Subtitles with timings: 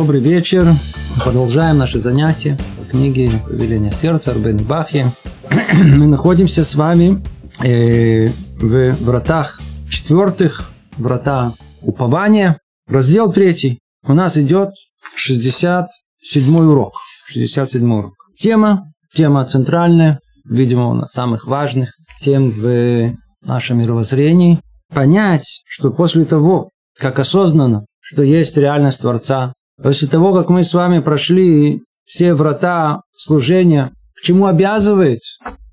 [0.00, 0.66] Добрый вечер.
[1.22, 5.04] Продолжаем наши занятия по книге «Повеление сердца» Арбен Бахи.
[5.74, 7.22] Мы находимся с вами
[7.62, 8.28] э,
[8.58, 9.60] в вратах
[9.90, 11.52] четвертых, врата
[11.82, 12.58] упования.
[12.88, 13.78] Раздел третий.
[14.02, 14.70] У нас идет
[15.16, 16.94] 67 урок.
[17.26, 18.14] 67 урок.
[18.38, 23.12] Тема, тема центральная, видимо, у нас самых важных тем в
[23.44, 24.60] нашем мировоззрении.
[24.94, 30.74] Понять, что после того, как осознанно, что есть реальность Творца, после того, как мы с
[30.74, 35.20] вами прошли все врата служения, к чему обязывает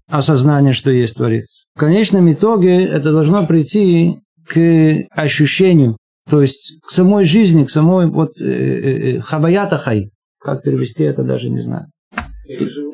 [0.09, 1.65] осознание, что есть Творец.
[1.75, 5.97] В конечном итоге это должно прийти к ощущению,
[6.29, 10.11] то есть к самой жизни, к самой вот э, э, э хаваята хай.
[10.39, 11.87] Как перевести это, даже не знаю.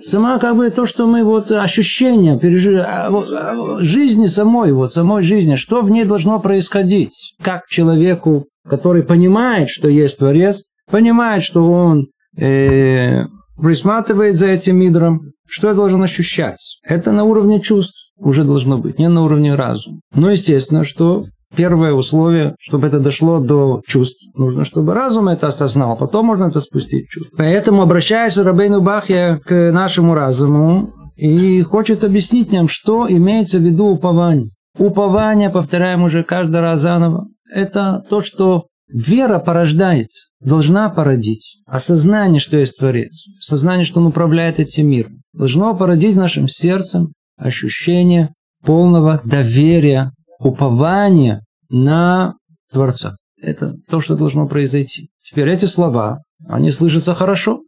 [0.04, 5.22] Сама как бы то, что мы вот ощущения пережили, а, а, жизни самой, вот самой
[5.22, 10.64] жизни, что в ней должно происходить, как человеку, который понимает, что есть Творец,
[10.94, 12.06] понимает, что он
[12.38, 13.24] э,
[13.60, 16.78] присматривает за этим мидром, что я должен ощущать?
[16.88, 20.02] Это на уровне чувств уже должно быть, не на уровне разума.
[20.14, 21.24] Но естественно, что
[21.56, 26.60] первое условие, чтобы это дошло до чувств, нужно, чтобы разум это осознал, потом можно это
[26.60, 27.38] спустить в чувство.
[27.40, 33.86] Поэтому обращается Рабейну Бахья к нашему разуму и хочет объяснить нам, что имеется в виду
[33.86, 34.52] упование.
[34.78, 40.10] Упование, повторяем уже каждый раз заново, это то, что вера порождает,
[40.44, 41.58] должна породить.
[41.66, 47.08] Осознание, что есть Творец, сознание, что Он управляет этим миром, должно породить в нашем сердце
[47.38, 52.36] ощущение полного доверия упование на
[52.72, 53.18] Творца.
[53.42, 55.10] Это то, что должно произойти.
[55.24, 57.62] Теперь эти слова, они слышатся хорошо.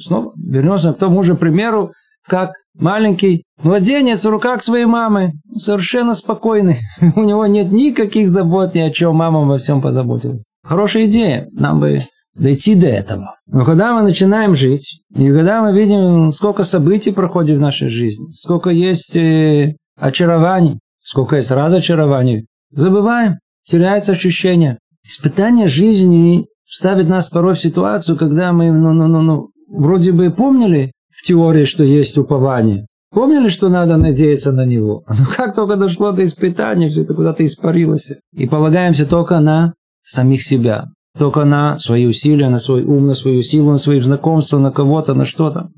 [0.00, 1.92] Снова вернемся к тому же примеру,
[2.26, 6.78] как маленький младенец в руках своей мамы, совершенно спокойный.
[7.16, 10.46] У него нет никаких забот ни о чем, мама во всем позаботилась.
[10.62, 12.00] Хорошая идея, нам бы
[12.34, 13.36] дойти до этого.
[13.46, 18.26] Но когда мы начинаем жить, и когда мы видим, сколько событий проходит в нашей жизни,
[18.32, 23.38] сколько есть э, очарований, сколько есть разочарований, забываем,
[23.68, 24.78] теряется ощущение.
[25.06, 30.30] Испытание жизни ставит нас порой в ситуацию, когда мы, ну, ну, ну, ну, вроде бы
[30.30, 35.04] помнили в теории, что есть упование, Помнили, что надо надеяться на него?
[35.08, 38.10] Но как только дошло до испытания, все это куда-то испарилось.
[38.32, 40.86] И полагаемся только на самих себя.
[41.16, 45.14] Только на свои усилия, на свой ум, на свою силу, на свои знакомства, на кого-то,
[45.14, 45.68] на что-то.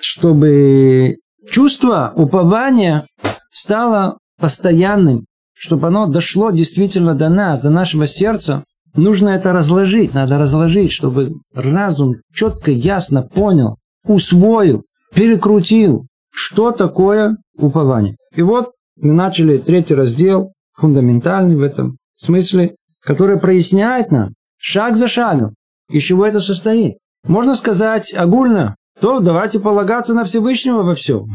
[0.00, 1.18] Чтобы
[1.50, 3.04] чувство упования
[3.52, 10.38] стало постоянным, чтобы оно дошло действительно до нас, до нашего сердца, нужно это разложить, надо
[10.38, 18.16] разложить, чтобы разум четко, ясно понял, усвоил, перекрутил, что такое упование.
[18.34, 25.08] И вот мы начали третий раздел, фундаментальный в этом смысле, который проясняет нам шаг за
[25.08, 25.54] шагом,
[25.90, 26.96] из чего это состоит.
[27.26, 31.26] Можно сказать огульно, то давайте полагаться на Всевышнего во всем.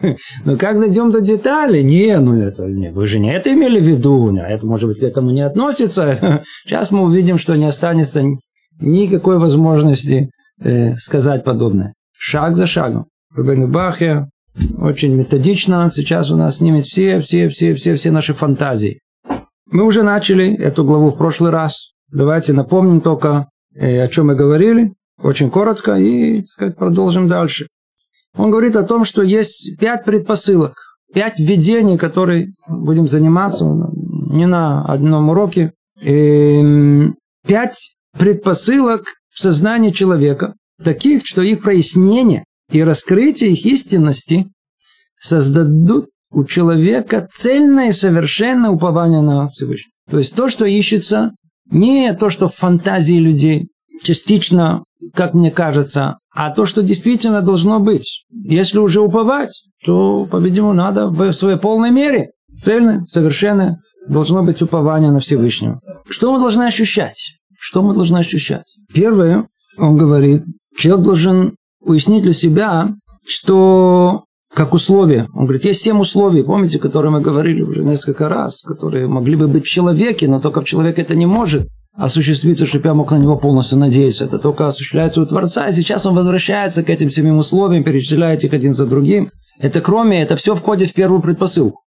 [0.44, 1.82] Но как дойдем до деталей?
[1.82, 5.02] Не, ну это, не, вы же не это имели в виду, это, может быть, к
[5.02, 6.42] этому не относится.
[6.64, 8.22] Сейчас мы увидим, что не останется
[8.80, 10.30] никакой возможности
[10.62, 11.94] э, сказать подобное.
[12.22, 13.06] Шаг за шагом.
[13.34, 14.28] Рубен Бахе
[14.78, 19.00] очень методично сейчас у нас снимет все, все, все, все, все наши фантазии.
[19.70, 21.92] Мы уже начали эту главу в прошлый раз.
[22.12, 24.92] Давайте напомним только, э, о чем мы говорили
[25.22, 27.68] очень коротко и, так сказать, продолжим дальше.
[28.36, 30.74] Он говорит о том, что есть пять предпосылок,
[31.14, 35.72] пять введений, которые будем заниматься не на одном уроке.
[36.02, 37.16] И эм,
[37.46, 44.46] пять предпосылок в сознании человека, таких, что их прояснение и раскрытие их истинности
[45.18, 49.92] создадут у человека цельное и совершенное упование на Всевышнего.
[50.08, 51.32] То есть то, что ищется,
[51.70, 53.68] не то, что в фантазии людей,
[54.02, 58.24] частично как мне кажется, а то, что действительно должно быть.
[58.30, 65.10] Если уже уповать, то, по-видимому, надо в своей полной мере, цельно, совершенно, должно быть упование
[65.10, 65.80] на Всевышнего.
[66.08, 67.36] Что мы должны ощущать?
[67.58, 68.76] Что мы должны ощущать?
[68.92, 69.46] Первое,
[69.78, 70.42] он говорит,
[70.80, 72.88] человек должен уяснить для себя,
[73.26, 75.28] что как условие.
[75.32, 79.46] Он говорит, есть семь условий, помните, которые мы говорили уже несколько раз, которые могли бы
[79.46, 83.18] быть в человеке, но только в человеке это не может осуществиться, чтобы я мог на
[83.18, 84.24] него полностью надеяться.
[84.24, 88.52] Это только осуществляется у Творца, и сейчас он возвращается к этим семим условиям, перечисляет их
[88.52, 89.28] один за другим.
[89.60, 91.80] Это кроме, это все входит в первую предпосылку.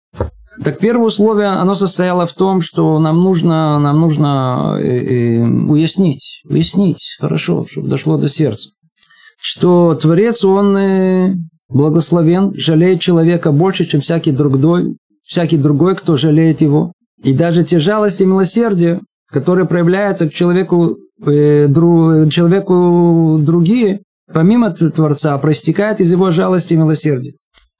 [0.62, 6.42] Так первое условие, оно состояло в том, что нам нужно, нам нужно э, э, уяснить,
[6.44, 8.70] уяснить, хорошо, чтобы дошло до сердца,
[9.42, 11.34] что Творец, он э,
[11.68, 16.92] благословен, жалеет человека больше, чем всякий другой, всякий другой, кто жалеет его.
[17.24, 20.96] И даже те жалости и милосердия, которые проявляются к человеку
[21.26, 24.02] э, дру, человеку другие,
[24.32, 27.32] помимо Творца, проистекает из его жалости и милосердия.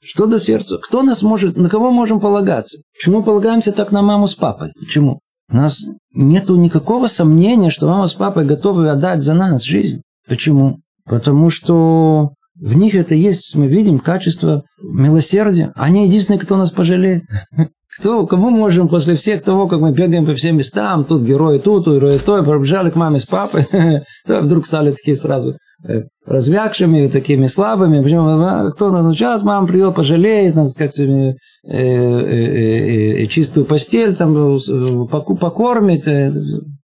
[0.05, 0.79] Что до сердца?
[0.82, 2.79] Кто нас может, на кого можем полагаться?
[2.93, 4.73] Почему полагаемся так на маму с папой?
[4.81, 5.20] Почему?
[5.49, 10.03] У нас нет никакого сомнения, что мама с папой готовы отдать за нас жизнь.
[10.29, 10.81] Почему?
[11.04, 12.31] Потому что
[12.62, 15.72] в них это есть, мы видим, качество милосердия.
[15.75, 17.25] Они единственные, кто нас пожалеет.
[17.99, 21.87] Кто, кому можем после всех того, как мы бегаем по всем местам, тут герои тут,
[21.87, 23.66] герои то, пробежали к маме с папой,
[24.26, 28.02] то вдруг стали такие сразу э, развякшими, такими слабыми.
[28.02, 28.70] Почему?
[28.72, 31.34] Кто нас ну, сейчас мама придет, пожалеет, надо сказать, э,
[31.70, 34.58] э, чистую постель там
[35.08, 36.06] покормит,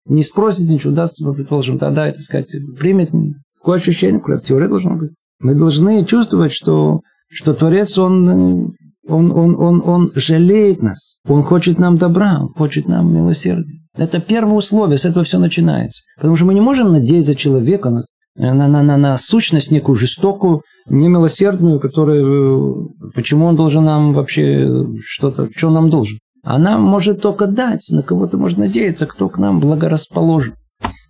[0.08, 3.12] не спросит ничего, даст, предположим, тогда, это сказать, примет.
[3.66, 5.10] Такое ощущение, в теории должно быть.
[5.40, 7.02] Мы должны чувствовать, что,
[7.32, 8.76] что Творец, он
[9.08, 11.18] он, он, он, он жалеет нас.
[11.28, 13.82] Он хочет нам добра, он хочет нам милосердия.
[13.98, 16.04] Это первое условие, с этого все начинается.
[16.16, 20.62] Потому что мы не можем надеяться человека на, на, на, на, на сущность некую жестокую,
[20.88, 22.24] немилосердную, которая...
[23.16, 25.50] Почему он должен нам вообще что-то...
[25.56, 26.20] Что он нам должен?
[26.44, 30.54] А нам может только дать, на кого-то можно надеяться, кто к нам благорасположен.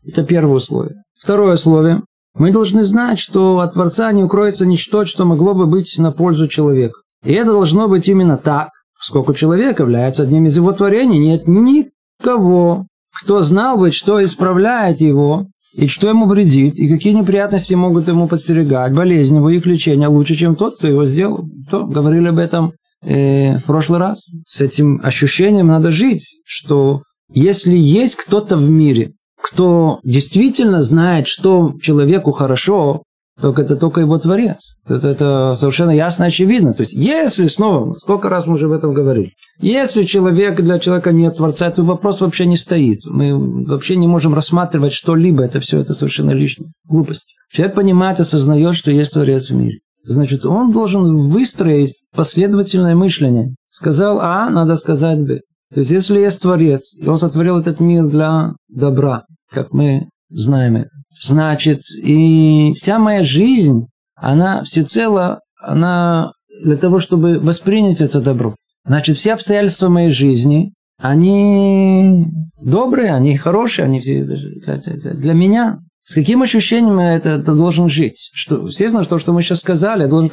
[0.07, 1.04] Это первое условие.
[1.19, 2.02] Второе условие.
[2.36, 6.48] Мы должны знать, что от Творца не укроется ничто, что могло бы быть на пользу
[6.48, 7.00] человека.
[7.24, 11.18] И это должно быть именно так, поскольку человек является одним из его творений.
[11.18, 17.74] Нет никого, кто знал бы, что исправляет его, и что ему вредит, и какие неприятности
[17.74, 21.46] могут ему подстерегать, болезни, его их лечение лучше, чем тот, кто его сделал.
[21.70, 24.26] То говорили об этом э, в прошлый раз.
[24.48, 27.02] С этим ощущением надо жить, что
[27.34, 29.14] если есть кто-то в мире,
[29.45, 33.03] кто действительно знает, что человеку хорошо,
[33.39, 34.57] только это только его творец.
[34.88, 36.74] Это, это совершенно ясно, очевидно.
[36.74, 41.12] То есть, если снова, сколько раз мы уже об этом говорили, если человек для человека
[41.12, 43.06] нет творца, то вопрос вообще не стоит.
[43.06, 45.44] Мы вообще не можем рассматривать что-либо.
[45.44, 46.71] Это все это совершенно лишнее.
[46.89, 47.36] Глупость.
[47.51, 49.77] Человек понимает, осознает, что есть творец в мире.
[50.06, 53.53] Значит, он должен выстроить последовательное мышление.
[53.69, 55.42] Сказал А, надо сказать Б.
[55.74, 60.78] То есть, если есть Творец, и Он сотворил этот мир для добра, как мы знаем
[60.78, 60.90] это.
[61.22, 66.32] Значит, и вся моя жизнь, она всецело, она
[66.64, 68.56] для того, чтобы воспринять это добро.
[68.86, 72.28] Значит, все обстоятельства моей жизни, они
[72.62, 75.80] добрые, они хорошие, они все для, меня.
[76.04, 78.30] С каким ощущением это, это должен жить?
[78.34, 80.32] Что, естественно, то, что мы сейчас сказали, я должен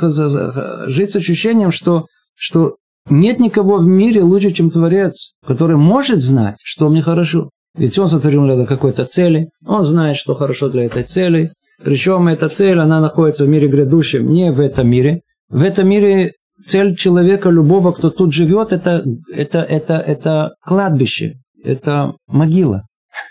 [0.90, 2.06] жить с ощущением, что,
[2.36, 2.76] что
[3.08, 7.50] нет никого в мире лучше, чем Творец, который может знать, что мне хорошо.
[7.76, 11.52] Ведь он сотворил для какой-то цели, он знает, что хорошо для этой цели.
[11.82, 15.20] Причем эта цель, она находится в мире грядущем, не в этом мире.
[15.48, 16.32] В этом мире
[16.66, 21.34] цель человека, любого, кто тут живет, это, это, это, это кладбище,
[21.64, 22.84] это могила.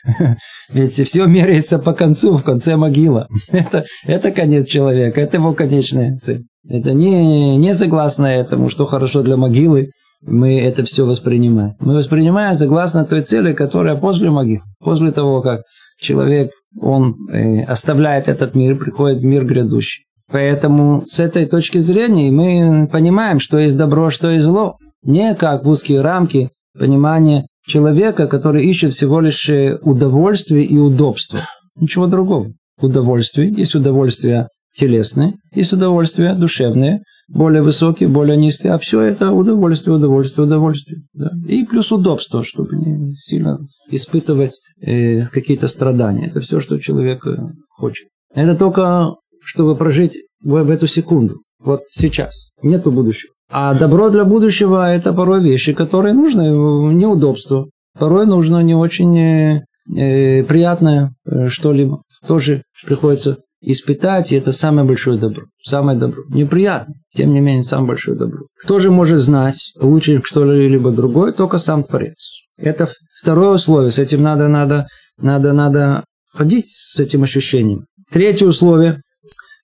[0.70, 3.28] Ведь все меряется по концу, в конце могила.
[3.52, 6.46] Это, это конец человека, это его конечная цель.
[6.68, 9.92] Это не, не согласно этому, что хорошо для могилы,
[10.26, 11.76] мы это все воспринимаем.
[11.80, 15.62] Мы воспринимаем согласно той цели, которая после могил, после того, как
[16.00, 20.06] человек, он э, оставляет этот мир, приходит в мир грядущий.
[20.32, 24.78] Поэтому с этой точки зрения мы понимаем, что есть добро, что есть зло.
[25.04, 31.40] Не как в узкие рамки понимания человека, который ищет всего лишь э, удовольствие и удобство.
[31.76, 32.48] Ничего другого.
[32.80, 33.52] Удовольствие.
[33.52, 40.46] Есть удовольствие телесное, есть удовольствие душевное, более высокие, более низкие, а все это удовольствие, удовольствие,
[40.46, 41.02] удовольствие.
[41.14, 41.32] Да?
[41.48, 43.58] И плюс удобство, чтобы не сильно
[43.90, 46.28] испытывать э, какие-то страдания.
[46.28, 47.38] Это все, что человек э,
[47.70, 48.08] хочет.
[48.34, 52.50] Это только, чтобы прожить в, в эту секунду, вот сейчас.
[52.62, 53.34] Нету будущего.
[53.50, 56.50] А добро для будущего– это порой вещи, которые нужны,
[56.94, 57.68] неудобство.
[57.98, 59.62] Порой нужно не очень э,
[59.96, 62.02] э приятное э, что-либо.
[62.26, 65.44] Тоже приходится испытать, и это самое большое добро.
[65.64, 66.24] Самое добро.
[66.30, 68.46] Неприятно, тем не менее, самое большое добро.
[68.62, 71.32] Кто же может знать лучше что-либо другое?
[71.32, 72.32] Только сам Творец.
[72.58, 72.90] Это
[73.22, 73.92] второе условие.
[73.92, 74.88] С этим надо, надо,
[75.18, 76.04] надо, надо
[76.34, 77.86] ходить с этим ощущением.
[78.12, 79.02] Третье условие,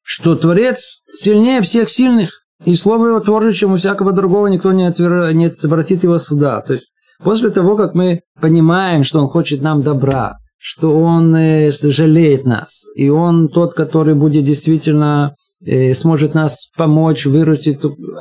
[0.03, 2.29] что Творец сильнее всех сильных,
[2.65, 5.33] и слово его творче, чем у всякого другого, никто не, отвер...
[5.33, 6.61] не обратит его сюда.
[6.61, 6.87] То есть,
[7.23, 12.85] после того, как мы понимаем, что он хочет нам добра, что он э, жалеет нас,
[12.95, 15.35] и он тот, который будет действительно
[15.65, 17.79] э, сможет нас помочь, выручить.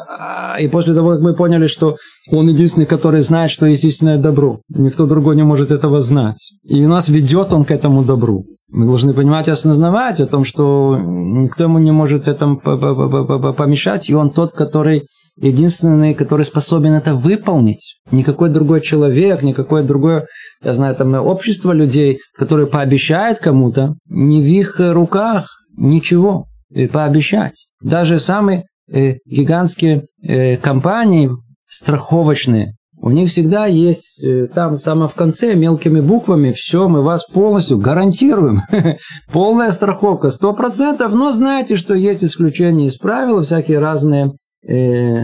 [0.08, 1.96] А, и после того, как мы поняли, что
[2.30, 6.52] он единственный, который знает, что есть истинное добро, никто другой не может этого знать.
[6.64, 8.44] И нас ведет он к этому добру.
[8.70, 14.14] Мы должны понимать и осознавать о том, что никто ему не может этому помешать, и
[14.14, 17.98] он тот, который единственный, который способен это выполнить.
[18.10, 20.26] Никакой другой человек, никакое другое,
[20.62, 27.68] я знаю, там общество людей, которые пообещают кому-то, не в их руках ничего и пообещать.
[27.82, 31.30] Даже самые э, гигантские э, компании
[31.68, 37.24] страховочные, у них всегда есть э, там самое в конце мелкими буквами все, мы вас
[37.26, 38.62] полностью гарантируем.
[39.32, 44.30] Полная страховка, сто процентов, но знаете, что есть исключения из правил, всякие разные э,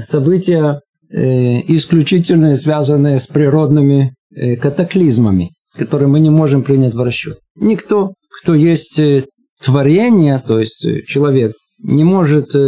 [0.01, 0.81] события,
[1.11, 7.39] э, исключительно связанные с природными э, катаклизмами, которые мы не можем принять в расчет.
[7.57, 9.25] Никто, кто есть э,
[9.63, 11.53] творение, то есть э, человек,
[11.85, 12.59] не может э,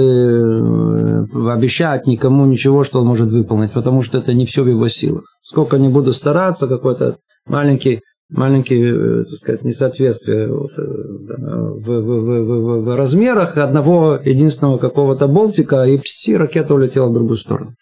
[1.51, 5.25] обещать никому ничего, что он может выполнить, потому что это не все в его силах.
[5.43, 7.17] Сколько не буду стараться, какой-то
[7.47, 8.01] маленький
[8.31, 15.29] маленькие, э, так сказать, несоответствия вот, э, в, в, в, в, размерах одного единственного какого-то
[15.29, 17.73] болтика, и пси, ракета улетела в другую сторону.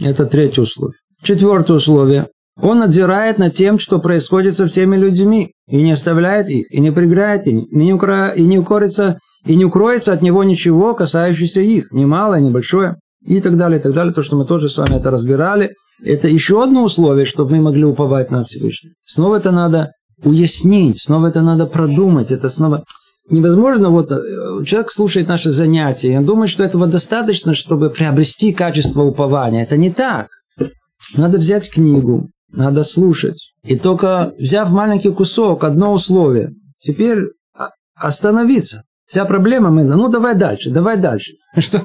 [0.00, 0.98] Это третье условие.
[1.22, 2.28] Четвертое условие.
[2.60, 6.90] Он надзирает над тем, что происходит со всеми людьми, и не оставляет их, и не
[6.90, 8.30] приграет им, и не, укро...
[8.30, 12.96] и не укорится, и не укроется от него ничего, касающееся их, ни малое, ни большое,
[13.24, 14.12] и так далее, и так далее.
[14.12, 17.84] То, что мы тоже с вами это разбирали, это еще одно условие, чтобы мы могли
[17.84, 18.94] уповать на Всевышнего.
[19.06, 22.84] Снова это надо уяснить, снова это надо продумать, это снова...
[23.30, 28.54] Невозможно, вот э, человек слушает наши занятия, и он думает, что этого достаточно, чтобы приобрести
[28.54, 29.62] качество упования.
[29.62, 30.28] Это не так.
[31.14, 33.52] Надо взять книгу, надо слушать.
[33.64, 37.18] И только взяв маленький кусок, одно условие, теперь
[37.94, 38.84] остановиться.
[39.08, 41.32] Вся проблема мы, ну давай дальше, давай дальше.
[41.58, 41.82] Что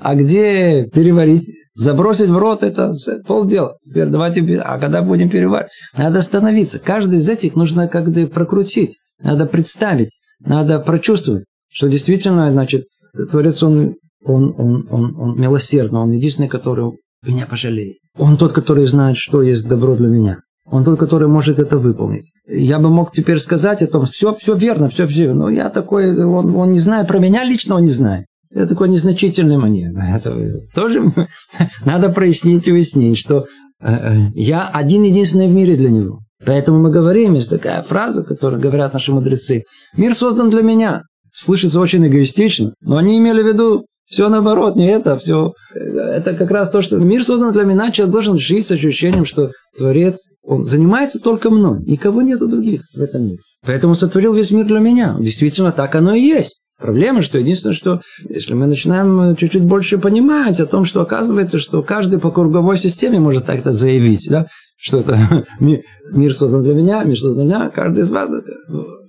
[0.00, 1.50] а где переварить?
[1.74, 2.94] Забросить в рот это
[3.26, 3.76] полдела.
[3.84, 5.70] Теперь давайте, а когда будем переваривать?
[5.96, 6.78] Надо остановиться.
[6.78, 8.96] Каждый из этих нужно как-то прокрутить.
[9.22, 12.84] Надо представить, надо прочувствовать, что действительно, значит,
[13.30, 16.92] Творец, он, он, он, он, он милосердный, он единственный, который
[17.26, 17.98] меня пожалеет.
[18.18, 20.38] Он тот, который знает, что есть добро для меня.
[20.66, 22.32] Он тот, который может это выполнить.
[22.46, 25.32] Я бы мог теперь сказать о том, все, все верно, все, все.
[25.34, 28.26] Но я такой, он, он не знает, про меня лично он не знает.
[28.50, 29.92] Я такой незначительный мне.
[30.14, 30.36] Это
[30.74, 31.04] тоже
[31.84, 33.46] надо прояснить и уяснить, что
[33.80, 36.20] э, э, я один единственный в мире для него.
[36.46, 39.64] Поэтому мы говорим, есть такая фраза, которую говорят наши мудрецы.
[39.96, 41.02] Мир создан для меня.
[41.32, 45.54] Слышится очень эгоистично, но они имели в виду все наоборот, не это, все.
[45.74, 49.50] Это как раз то, что мир создан для меня, человек должен жить с ощущением, что
[49.76, 53.38] Творец, он занимается только мной, никого нету других в этом мире.
[53.66, 55.16] Поэтому сотворил весь мир для меня.
[55.18, 56.60] Действительно, так оно и есть.
[56.78, 61.82] Проблема, что единственное, что если мы начинаем чуть-чуть больше понимать о том, что оказывается, что
[61.82, 65.18] каждый по круговой системе может так-то заявить, да, что это
[65.58, 68.30] мир создан для меня, мир создан для меня, каждый из вас.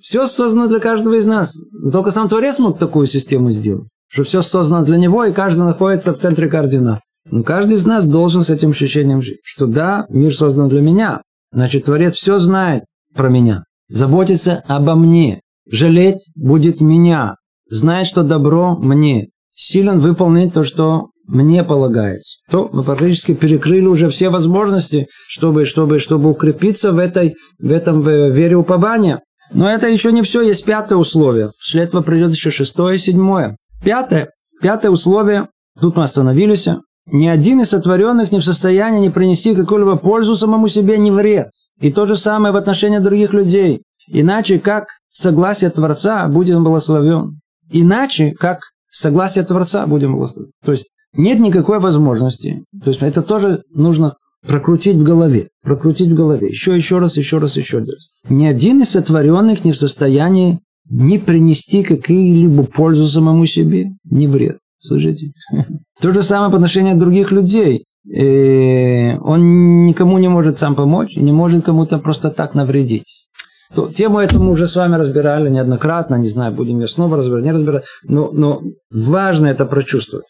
[0.01, 1.55] Все создано для каждого из нас.
[1.93, 6.13] Только сам Творец мог такую систему сделать что все создано для него, и каждый находится
[6.13, 7.01] в центре координат.
[7.29, 11.21] Но каждый из нас должен с этим ощущением жить, что да, мир создан для меня,
[11.51, 12.83] значит, Творец все знает
[13.15, 17.35] про меня, заботится обо мне, жалеть будет меня,
[17.67, 22.37] знает, что добро мне, силен выполнить то, что мне полагается.
[22.51, 28.01] То мы практически перекрыли уже все возможности, чтобы, чтобы, чтобы укрепиться в, этой, в этом
[28.01, 29.21] вере упования.
[29.53, 31.49] Но это еще не все, есть пятое условие.
[31.73, 33.57] Этого придет еще шестое и седьмое.
[33.83, 34.29] Пятое.
[34.61, 35.49] Пятое условие.
[35.79, 36.67] Тут мы остановились.
[37.07, 41.49] Ни один из сотворенных не в состоянии не принести какую-либо пользу самому себе, ни вред.
[41.79, 43.83] И то же самое в отношении других людей.
[44.07, 47.39] Иначе как согласие Творца будем благословен.
[47.71, 50.51] Иначе как согласие Творца будем благословен.
[50.63, 52.63] То есть нет никакой возможности.
[52.83, 54.15] То есть это тоже нужно
[54.47, 55.49] прокрутить в голове.
[55.63, 56.47] Прокрутить в голове.
[56.49, 58.11] Еще, еще раз, еще раз, еще раз.
[58.29, 64.57] Ни один из сотворенных не в состоянии не принести какие-либо пользу самому себе, не вред.
[64.79, 65.31] Слышите?
[66.01, 67.85] То же самое по отношению других людей.
[68.05, 73.27] И э, он никому не может сам помочь, не может кому-то просто так навредить.
[73.73, 77.45] То, тему эту мы уже с вами разбирали неоднократно, не знаю, будем ее снова разбирать,
[77.45, 78.61] не разбирать, но, но
[78.91, 80.25] важно это прочувствовать.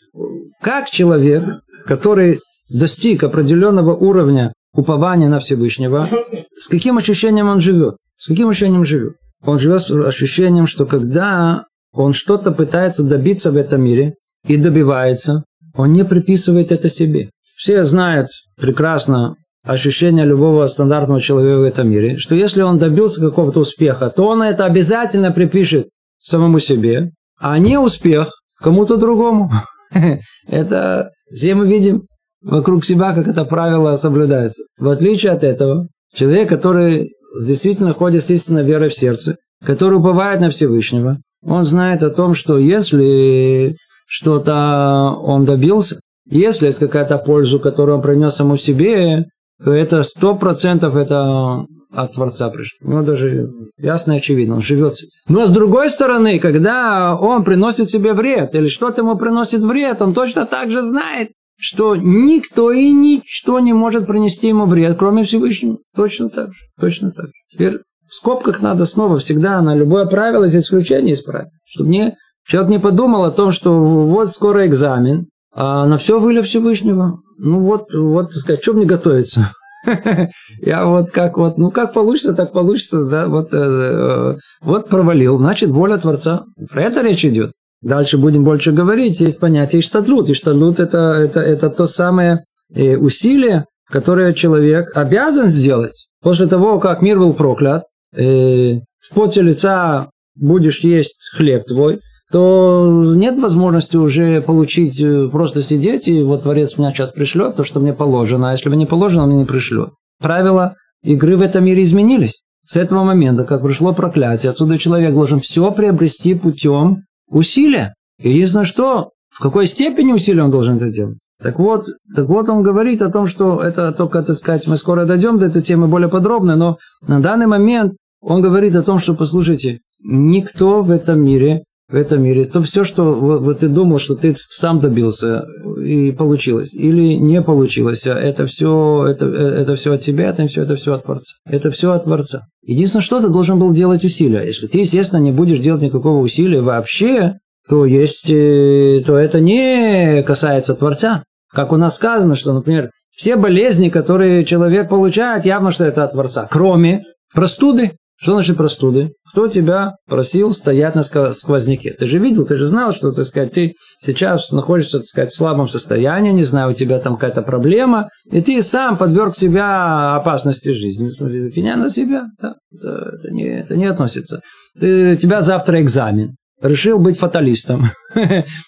[0.61, 1.43] Как человек,
[1.85, 6.09] который достиг определенного уровня упования на Всевышнего,
[6.57, 7.97] с каким ощущением он живет?
[8.17, 9.15] С каким ощущением живет?
[9.45, 14.15] Он живет с ощущением, что когда он что-то пытается добиться в этом мире
[14.47, 15.43] и добивается,
[15.75, 17.29] он не приписывает это себе.
[17.55, 23.61] Все знают прекрасно ощущение любого стандартного человека в этом мире, что если он добился какого-то
[23.61, 25.87] успеха, то он это обязательно припишет
[26.21, 28.29] самому себе, а не успех
[28.61, 29.51] кому-то другому.
[30.47, 32.03] Это все мы видим
[32.41, 34.63] вокруг себя, как это правило соблюдается.
[34.77, 40.41] В отличие от этого, человек, который действительно ходит с истинной верой в сердце, который уповает
[40.41, 43.75] на Всевышнего, он знает о том, что если
[44.07, 49.25] что-то он добился, Если есть какая-то польза, которую он принес саму себе,
[49.63, 52.77] то это сто процентов это от Творца пришло.
[52.81, 55.11] Ну, даже ясно и очевидно, он живет с этим.
[55.29, 60.13] Но с другой стороны, когда он приносит себе вред, или что-то ему приносит вред, он
[60.13, 65.77] точно так же знает, что никто и ничто не может принести ему вред, кроме Всевышнего.
[65.95, 66.59] Точно так же.
[66.79, 67.31] Точно так же.
[67.49, 71.49] Теперь в скобках надо снова всегда на любое правило здесь исключение исправить.
[71.67, 76.43] Чтобы не, человек не подумал о том, что вот скоро экзамен, а на все воля
[76.43, 77.19] Всевышнего.
[77.37, 79.51] Ну вот, вот, сказать, что мне готовиться?
[80.61, 85.37] Я вот как вот, ну как получится, так получится, да, вот, э, э, вот провалил,
[85.37, 86.45] значит, воля Творца.
[86.69, 87.51] Про это речь идет.
[87.81, 90.29] Дальше будем больше говорить, есть понятие иштадлут.
[90.29, 97.03] Иштадлут это, это, это то самое э, усилие, которое человек обязан сделать после того, как
[97.03, 97.83] мир был проклят,
[98.15, 101.99] э, в поте лица будешь есть хлеб твой,
[102.31, 107.63] то нет возможности уже получить, э, просто сидеть, и вот Творец меня сейчас пришлет, то,
[107.63, 109.89] что мне положено, а если бы не положено, мне не пришлет.
[110.19, 112.41] Правила игры в этом мире изменились.
[112.65, 117.95] С этого момента, как пришло проклятие, отсюда человек должен все приобрести путем усилия.
[118.19, 121.17] И единственное что, в какой степени усилия он должен это делать.
[121.41, 125.05] Так вот, так вот он говорит о том, что это только, так сказать, мы скоро
[125.05, 129.13] дойдем до этой темы более подробно, но на данный момент он говорит о том, что,
[129.13, 134.15] послушайте, никто в этом мире, в этом мире, то все, что вот ты думал, что
[134.15, 135.45] ты сам добился
[135.79, 140.63] и получилось, или не получилось, а это все, это, это все от тебя, это все,
[140.63, 141.35] это все от Творца.
[141.45, 142.47] Это все от Творца.
[142.63, 144.43] Единственное, что ты должен был делать усилия.
[144.43, 147.35] Если ты, естественно, не будешь делать никакого усилия вообще,
[147.69, 151.23] то есть, э, то это не касается Творца.
[151.51, 156.11] Как у нас сказано, что, например, все болезни, которые человек получает, явно, что это от
[156.11, 157.91] Творца, кроме простуды.
[158.17, 159.11] Что значит простуды?
[159.29, 161.91] Кто тебя просил стоять на сквозняке?
[161.91, 165.35] Ты же видел, ты же знал, что, так сказать, ты сейчас находишься, так сказать, в
[165.35, 170.69] слабом состоянии, не знаю, у тебя там какая-то проблема, и ты сам подверг себя опасности
[170.69, 171.11] жизни.
[171.19, 174.41] Виня на себя, да, это, это, не, это не относится.
[174.79, 177.85] Ты, у тебя завтра экзамен решил быть фаталистом.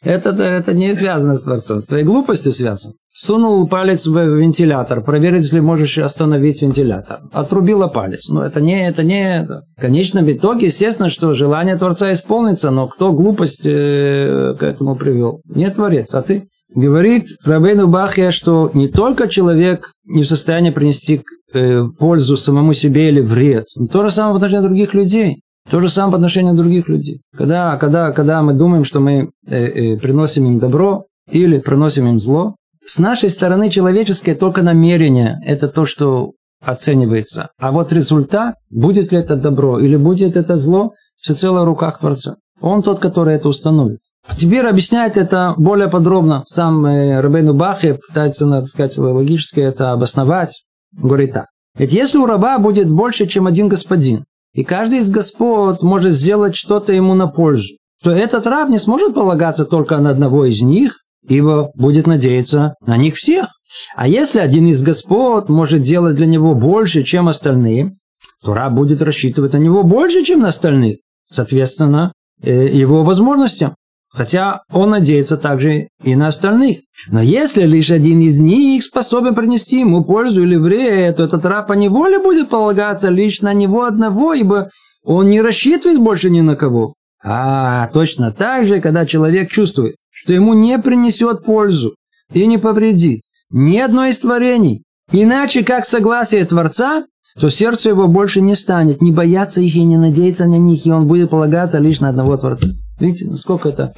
[0.03, 2.93] это, это не связано с Творцом, с твоей глупостью связано.
[3.19, 7.21] Сунул палец в вентилятор, проверить, если можешь остановить вентилятор.
[7.31, 8.29] Отрубила палец.
[8.29, 9.03] Но это не это.
[9.03, 9.63] Не это.
[9.75, 15.41] В конечном итоге, естественно, что желание Творца исполнится, но кто глупость э, к этому привел?
[15.47, 16.47] Не Творец, а ты.
[16.75, 21.23] Говорит Рабейну Бахья, что не только человек не в состоянии принести
[21.53, 25.41] э, пользу самому себе или вред, но то же самое в отношении других людей.
[25.69, 27.21] То же самое по отношению других людей.
[27.35, 32.19] Когда, когда, когда мы думаем, что мы э, э, приносим им добро или приносим им
[32.19, 36.31] зло, с нашей стороны человеческое только намерение– это то, что
[36.63, 37.49] оценивается.
[37.59, 42.35] А вот результат, будет ли это добро или будет это зло, всецело в руках Творца.
[42.61, 43.99] Он тот, который это установит.
[44.35, 46.43] Теперь объясняет это более подробно.
[46.47, 50.63] Сам э, Рабейну Бахе пытается, надо сказать, логически это обосновать.
[50.93, 51.47] Говорит так.
[51.77, 54.23] Ведь если у раба будет больше, чем один господин,
[54.57, 59.13] и каждый из господ может сделать что-то ему на пользу, то этот раб не сможет
[59.13, 60.97] полагаться только на одного из них,
[61.29, 63.49] ибо будет надеяться на них всех.
[63.95, 67.97] А если один из господ может делать для него больше, чем остальные,
[68.43, 70.97] то раб будет рассчитывать на него больше, чем на остальных,
[71.31, 73.75] соответственно, э, его возможностям.
[74.09, 76.79] Хотя он надеется также и на остальных.
[77.09, 81.67] Но если лишь один из них способен принести ему пользу или вред, то этот раб
[81.67, 84.69] по неволе будет полагаться лишь на него одного, ибо
[85.03, 86.93] он не рассчитывает больше ни на кого.
[87.23, 91.95] А точно так же, когда человек чувствует, что ему не принесет пользу
[92.31, 97.05] и не повредит ни одно из творений, иначе как согласие Творца,
[97.39, 100.91] то сердце его больше не станет не бояться их и не надеяться на них, и
[100.91, 102.67] он будет полагаться лишь на одного Творца.
[102.99, 103.93] Видите, насколько это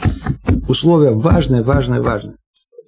[0.67, 2.35] условие важное, важное, важное.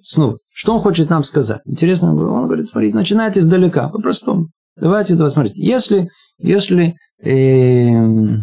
[0.02, 1.60] Снова, что он хочет нам сказать?
[1.64, 4.48] Интересно, он говорит, смотрите, начинайте издалека, по-простому.
[4.76, 5.62] Давайте это смотрите.
[5.62, 8.36] Если, если, э,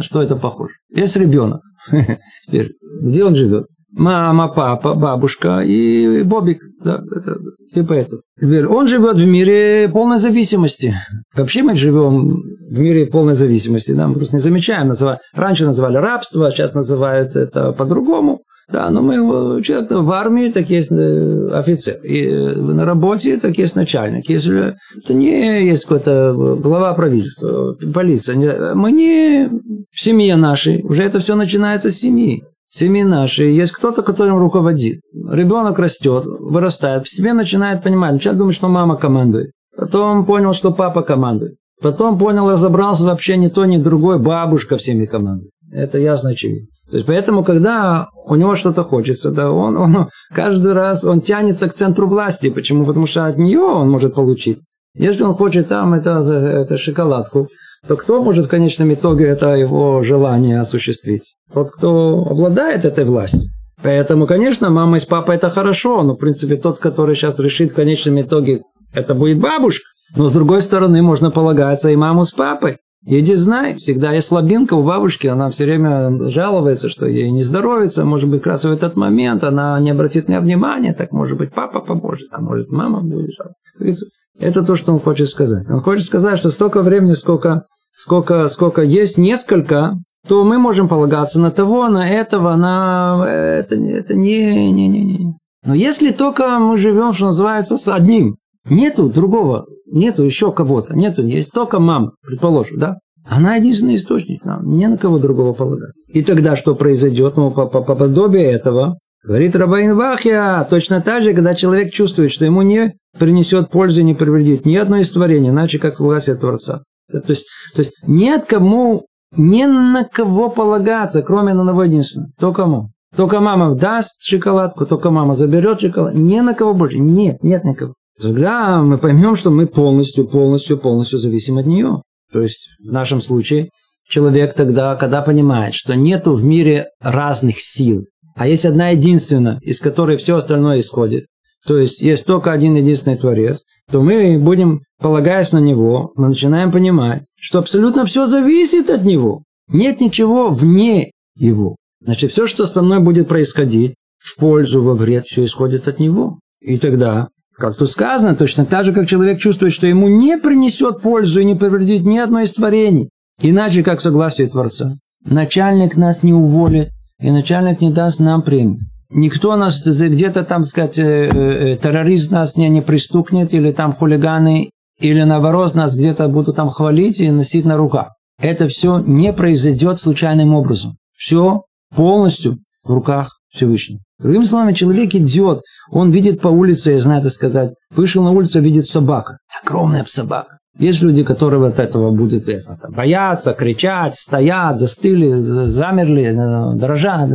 [0.00, 0.74] что это похоже?
[0.94, 1.60] Есть ребенок,
[2.48, 3.66] где он живет?
[3.96, 6.60] Мама, папа, бабушка и Бобик.
[6.82, 7.36] Да, это,
[7.72, 8.06] типа.
[8.40, 10.94] Теперь он живет в мире полной зависимости.
[11.34, 13.92] Вообще мы живем в мире полной зависимости.
[13.92, 14.08] Да?
[14.08, 14.88] Мы просто не замечаем.
[14.88, 18.40] Называли, раньше называли рабство, сейчас называют это по-другому.
[18.72, 21.96] Да, но мы человек в армии, так есть э, офицер.
[22.02, 24.28] И э, на работе, так есть начальник.
[24.28, 28.74] Если это не есть какой-то глава правительства, полиция.
[28.74, 29.50] Мы не
[29.92, 30.82] в семье нашей.
[30.82, 32.42] Уже это все начинается с семьи
[32.74, 35.00] семьи нашей есть кто-то, которым руководит.
[35.30, 38.12] Ребенок растет, вырастает, постепенно начинает понимать.
[38.12, 39.50] Сначала думает, что мама командует.
[39.76, 41.54] Потом понял, что папа командует.
[41.80, 45.50] Потом понял, разобрался вообще ни то, ни другое, бабушка всеми командует.
[45.72, 46.68] Это ясно очевидно.
[46.90, 51.68] То есть, поэтому, когда у него что-то хочется, да, он, он каждый раз он тянется
[51.68, 52.50] к центру власти.
[52.50, 52.84] Почему?
[52.84, 54.58] Потому что от нее он может получить.
[54.96, 57.48] Если он хочет там это, это шоколадку,
[57.86, 61.36] то кто может в конечном итоге это его желание осуществить?
[61.52, 63.50] Тот, кто обладает этой властью.
[63.82, 67.74] Поэтому, конечно, мама с папой это хорошо, но, в принципе, тот, который сейчас решит в
[67.74, 68.62] конечном итоге,
[68.94, 69.84] это будет бабушка.
[70.16, 72.78] Но, с другой стороны, можно полагаться и маму с папой.
[73.06, 78.06] Иди знай, всегда есть слабинка у бабушки, она все время жалуется, что ей не здоровится,
[78.06, 81.52] может быть, как раз в этот момент она не обратит мне внимания, так может быть
[81.52, 84.06] папа поможет, а может мама будет жаловаться.
[84.38, 85.68] Это то, что он хочет сказать.
[85.68, 89.94] Он хочет сказать, что столько времени, сколько, сколько, сколько есть несколько,
[90.26, 95.34] то мы можем полагаться на того, на этого, на это, это не, не, не, не.
[95.64, 98.36] Но если только мы живем, что называется, с одним,
[98.68, 102.98] нету другого, нету еще кого-то, нету, есть только мама, предположим, да?
[103.26, 105.94] Она единственный источник, нам не на кого другого полагать.
[106.08, 107.36] И тогда что произойдет?
[107.38, 112.30] Ну, по, по, по подобию этого, говорит Рабаин Вахья, точно так же, когда человек чувствует,
[112.30, 116.82] что ему не принесет пользы, не привредит ни одно из творений, иначе как согласие Творца.
[117.10, 119.06] То есть, то есть нет кому,
[119.36, 122.30] не на кого полагаться, кроме на одного единственного.
[122.38, 122.90] Только кому?
[123.16, 126.14] Только мама даст шоколадку, только мама заберет шоколад.
[126.14, 126.98] Не на кого больше.
[126.98, 127.94] Нет, нет никого.
[128.20, 132.02] Тогда мы поймем, что мы полностью, полностью, полностью зависим от нее.
[132.32, 133.70] То есть в нашем случае
[134.08, 139.80] человек тогда, когда понимает, что нету в мире разных сил, а есть одна единственная, из
[139.80, 141.26] которой все остальное исходит,
[141.66, 146.70] то есть есть только один единственный Творец, то мы будем, полагаясь на Него, мы начинаем
[146.70, 149.44] понимать, что абсолютно все зависит от Него.
[149.68, 151.76] Нет ничего вне Его.
[152.02, 156.38] Значит, все, что со мной будет происходить, в пользу, во вред, все исходит от Него.
[156.60, 161.02] И тогда, как тут сказано, точно так же, как человек чувствует, что ему не принесет
[161.02, 164.96] пользу и не повредит ни одно из творений, иначе как согласие Творца.
[165.24, 168.80] Начальник нас не уволит, и начальник не даст нам премию
[169.14, 174.70] никто нас где-то там, сказать, э, э, террорист нас не, не пристукнет, или там хулиганы,
[175.00, 178.08] или наоборот нас где-то будут там хвалить и носить на руках.
[178.40, 180.96] Это все не произойдет случайным образом.
[181.16, 181.62] Все
[181.94, 184.00] полностью в руках Всевышнего.
[184.18, 188.60] Другими словами, человек идет, он видит по улице, я знаю это сказать, вышел на улицу,
[188.60, 189.38] видит собака.
[189.62, 190.58] Огромная собака.
[190.78, 197.30] Есть люди, которые вот этого будут там, бояться, кричать, стоят, застыли, замерли, э, дрожат.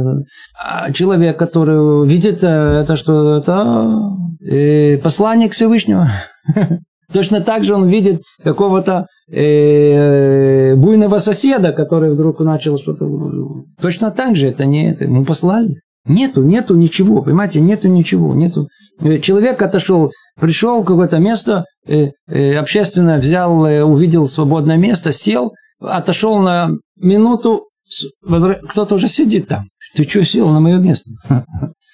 [0.61, 6.09] А человек, который видит э, это, что это э, посланник Всевышнего.
[7.13, 13.07] Точно так же он видит какого-то буйного соседа, который вдруг начал что-то...
[13.81, 15.05] Точно так же это не это.
[15.05, 15.81] Ему послали.
[16.05, 18.67] Нету, нету ничего, понимаете, нету ничего, нету.
[19.21, 25.53] Человек отошел, пришел в какое-то место, э, э, общественно взял, э, увидел свободное место, сел,
[25.79, 27.63] отошел на минуту,
[28.69, 29.65] кто-то уже сидит там.
[29.95, 31.11] Ты что сел на мое место?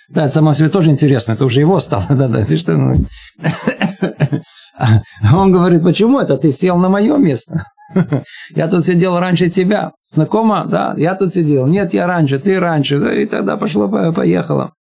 [0.07, 2.05] Да, это само себе тоже интересно, это уже его стало.
[2.09, 2.77] Да, да, ты что?
[2.77, 2.95] Ну?
[5.33, 7.65] Он говорит, почему это ты сел на мое место?
[8.55, 9.91] Я тут сидел раньше тебя.
[10.07, 10.65] Знакомо?
[10.69, 11.67] Да, я тут сидел.
[11.67, 12.99] Нет, я раньше, ты раньше.
[12.99, 14.73] Да, и тогда пошло, поехало.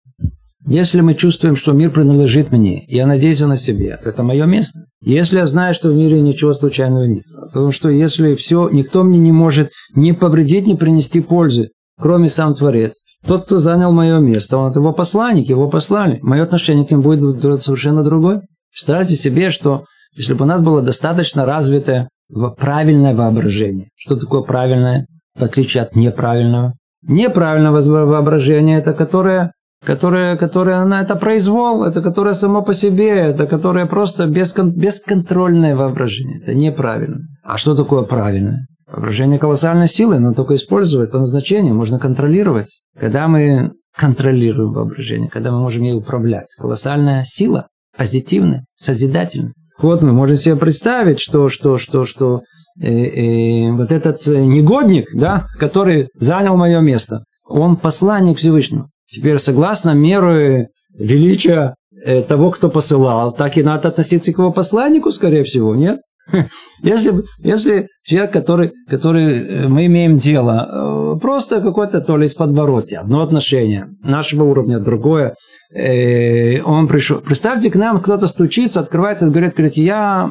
[0.66, 4.80] Если мы чувствуем, что мир принадлежит мне, я надеюсь на себе, то это мое место.
[5.02, 9.18] Если я знаю, что в мире ничего случайного нет, потому что если все, никто мне
[9.18, 11.68] не может ни повредить, ни принести пользы,
[12.00, 12.94] кроме сам Творец.
[13.26, 16.18] Тот, кто занял мое место, он его посланник, его послали.
[16.22, 18.40] Мое отношение к ним будет совершенно другое.
[18.70, 19.84] Представьте себе, что
[20.16, 22.08] если бы у нас было достаточно развитое
[22.56, 23.88] правильное воображение.
[23.96, 26.74] Что такое правильное, в отличие от неправильного?
[27.02, 29.52] Неправильное воображение– это которое,
[29.84, 35.76] которое, которое она, это произвол, это которое само по себе, это которое просто бескон, бесконтрольное
[35.76, 36.40] воображение.
[36.40, 37.20] Это неправильно.
[37.42, 38.66] А что такое правильное?
[38.86, 42.82] Воображение колоссальной силы, но только использовать по назначению, можно контролировать.
[42.98, 49.52] Когда мы контролируем воображение, когда мы можем ей управлять, колоссальная сила, позитивная, созидательная.
[49.78, 52.42] Вот мы можем себе представить, что, что, что, что
[52.80, 58.88] э, э, вот этот э, негодник, да, который занял мое место, он посланник Всевышнего.
[59.06, 65.10] Теперь, согласно меры величия э, того, кто посылал, так и надо относиться к его посланнику,
[65.10, 66.00] скорее всего, нет?
[66.82, 72.34] Если, если человек, который, который э, мы имеем дело, э, просто какой-то то ли из
[72.34, 75.34] подворотня, одно отношение, нашего уровня, другое,
[75.74, 77.18] э, он пришел.
[77.18, 80.30] Представьте, к нам кто-то стучится, открывается, говорит, говорит, я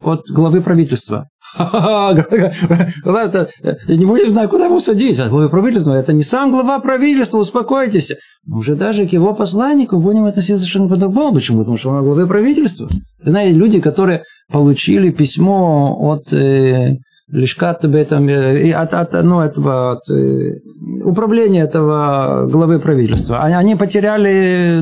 [0.00, 1.28] от главы правительства.
[3.88, 5.18] Не будем знать, куда его садить.
[5.20, 8.12] А главы правительства, это не сам глава правительства, успокойтесь.
[8.46, 11.34] Уже даже к его посланнику будем относиться совершенно по-другому.
[11.34, 11.60] Почему?
[11.60, 12.88] Потому что он главы правительства.
[13.22, 16.96] Знаете, люди, которые получили письмо от, э,
[17.28, 20.58] лишкат об этом, э, от, от, ну, этого, от, э,
[21.04, 23.42] управления этого главы правительства.
[23.42, 24.80] Они потеряли,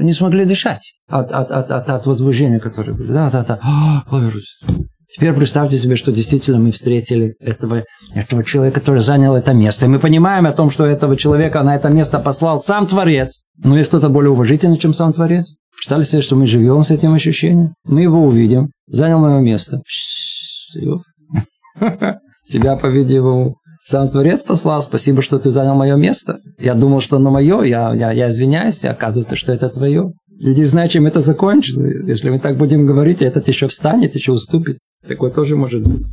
[0.00, 3.06] не смогли дышать от, от, от, от, от возбуждения, которое было.
[3.06, 3.58] Да, да, да.
[5.14, 9.84] Теперь представьте себе, что действительно мы встретили этого, этого человека, который занял это место.
[9.84, 13.40] И мы понимаем о том, что этого человека на это место послал сам Творец.
[13.58, 15.44] Но есть кто-то более уважительный, чем сам Творец.
[15.76, 17.74] Представьте себе, что мы живем с этим ощущением.
[17.84, 18.70] Мы его увидим.
[18.86, 19.82] Занял мое место.
[22.48, 24.82] Тебя, по-видимому, сам Творец послал.
[24.82, 26.38] Спасибо, что ты занял мое место.
[26.58, 27.62] Я думал, что оно мое.
[27.62, 28.84] Я, я, я извиняюсь.
[28.84, 30.12] Оказывается, что это твое.
[30.42, 31.86] И не знаю, чем это закончится.
[31.86, 34.78] Если мы так будем говорить, этот еще встанет, еще уступит.
[35.06, 36.04] Такое тоже может быть.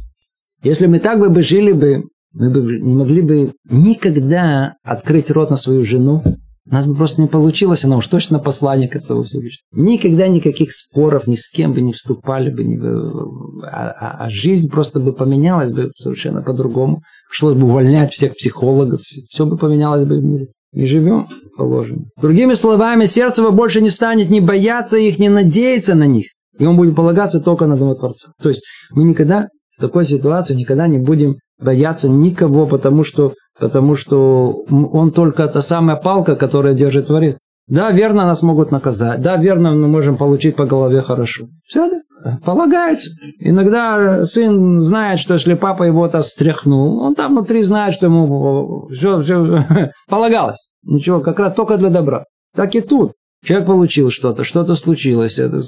[0.61, 5.55] Если мы так бы жили бы, мы бы не могли бы никогда открыть рот на
[5.55, 6.21] свою жену.
[6.69, 9.65] У нас бы просто не получилось, она уж точно посланник Отца Всевышнего.
[9.71, 14.69] Никогда никаких споров ни с кем бы не вступали бы, бы а, а, а жизнь
[14.69, 17.01] просто бы поменялась бы совершенно по-другому.
[17.31, 20.49] Пришлось бы увольнять всех психологов, все бы поменялось бы в мире.
[20.73, 21.27] И живем
[21.58, 22.05] положим.
[22.21, 26.27] Другими словами, сердце его больше не станет не бояться их, не надеяться на них.
[26.58, 28.32] И он будет полагаться только на одного Творца.
[28.41, 33.95] То есть мы никогда в такой ситуации никогда не будем бояться никого, потому что, потому
[33.95, 37.38] что он только та самая палка, которая держит Творец.
[37.69, 39.21] Да, верно, нас могут наказать.
[39.21, 41.47] Да, верно, мы можем получить по голове хорошо.
[41.67, 43.12] Все, да, полагается.
[43.39, 49.21] Иногда сын знает, что если папа его-то встряхнул, он там внутри знает, что ему все,
[49.21, 49.63] все
[50.10, 50.69] полагалось.
[50.84, 52.23] Ничего, как раз только для добра.
[52.55, 53.13] Так и тут.
[53.45, 55.38] Человек получил что-то, что-то случилось.
[55.38, 55.62] Это,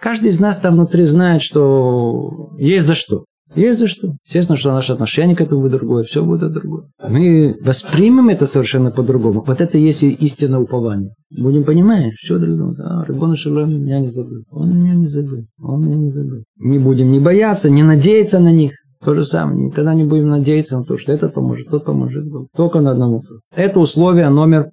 [0.00, 3.24] Каждый из нас там внутри знает, что есть за что.
[3.58, 4.14] Есть за что.
[4.24, 6.84] Естественно, что наше отношение к этому будет другое, все будет другое.
[7.08, 9.42] Мы воспримем это совершенно по-другому.
[9.46, 11.14] Вот это и есть истинное упование.
[11.36, 12.74] Будем понимать, что другое.
[12.76, 14.44] Да, Рабон меня не забыл.
[14.50, 15.46] Он меня не забыл.
[15.60, 16.44] Он меня не забыл.
[16.56, 18.72] Не будем не бояться, не надеяться на них.
[19.04, 19.66] То же самое.
[19.66, 22.24] Никогда не будем надеяться на то, что этот поможет, тот поможет.
[22.56, 23.22] Только на одному.
[23.54, 24.70] Это условие номер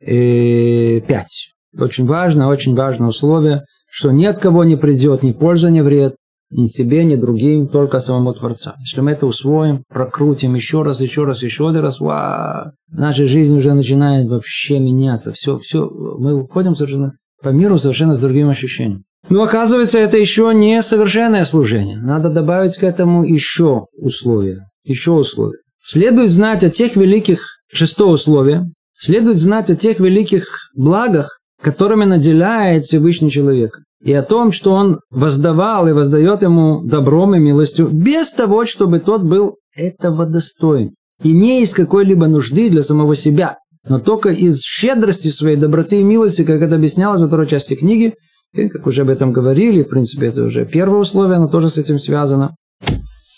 [0.00, 1.50] э, пять.
[1.78, 3.62] Очень важно, очень важное условие–
[3.94, 6.16] что ни от кого не придет ни польза, ни вред,
[6.52, 8.76] ни себе, ни другим, только самому Творца.
[8.80, 13.56] Если мы это усвоим, прокрутим еще раз, еще раз, еще один раз, ва, наша жизнь
[13.56, 15.32] уже начинает вообще меняться.
[15.32, 19.04] Все, все, мы уходим совершенно по миру совершенно с другим ощущением.
[19.28, 21.98] Но оказывается, это еще не совершенное служение.
[21.98, 24.68] Надо добавить к этому еще условия.
[24.84, 25.58] Еще условия.
[25.80, 27.40] Следует знать о тех великих,
[27.72, 33.80] шестое условие, следует знать о тех великих благах, которыми наделяет Всевышний человека.
[34.02, 38.98] И о том, что он воздавал и воздает ему добром и милостью, без того, чтобы
[38.98, 40.94] тот был этого достоин.
[41.22, 46.04] И не из какой-либо нужды для самого себя, но только из щедрости своей доброты и
[46.04, 48.14] милости, как это объяснялось во второй части книги,
[48.54, 51.78] и как уже об этом говорили, в принципе, это уже первое условие, оно тоже с
[51.78, 52.56] этим связано.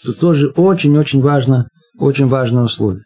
[0.04, 3.04] Тут тоже очень-очень важно, очень важное условие.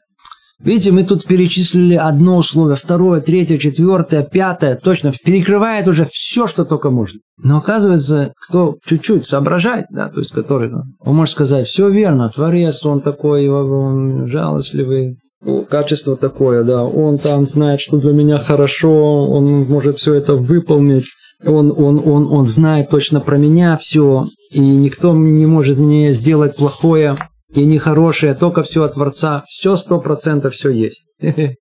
[0.63, 6.65] Видите, мы тут перечислили одно условие, второе, третье, четвертое, пятое, точно перекрывает уже все, что
[6.65, 7.21] только можно.
[7.41, 12.85] Но оказывается, кто чуть-чуть соображает, да, то есть который, он может сказать, все верно, творец,
[12.85, 15.19] он такой, он жалостливый,
[15.71, 21.07] качество такое, да, он там знает, что для меня хорошо, он может все это выполнить,
[21.47, 26.57] он, он, он, он знает точно про меня все, и никто не может мне сделать
[26.57, 27.17] плохое
[27.55, 31.07] и нехорошее, только все от Творца, все сто процентов все есть.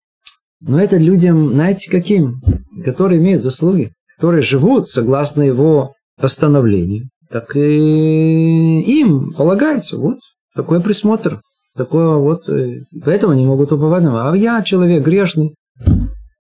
[0.61, 2.41] Но это людям, знаете, каким?
[2.83, 7.09] Которые имеют заслуги, которые живут согласно его постановлению.
[7.29, 10.17] Так и им полагается вот
[10.55, 11.39] такой присмотр,
[11.75, 15.53] такое вот, э, поэтому они могут уповать А я человек грешный,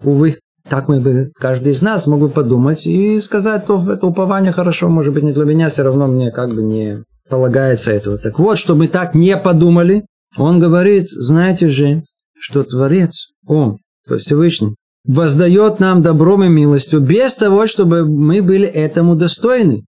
[0.03, 0.39] увы.
[0.67, 4.89] Так мы бы, каждый из нас мог бы подумать и сказать, то это упование хорошо,
[4.89, 8.17] может быть, не для меня, все равно мне как бы не, полагается этого.
[8.17, 12.03] Так вот, чтобы мы так не подумали, он говорит, знаете же,
[12.39, 18.41] что Творец, Он, то есть Всевышний, воздает нам добром и милостью, без того, чтобы мы
[18.41, 19.83] были этому достойны.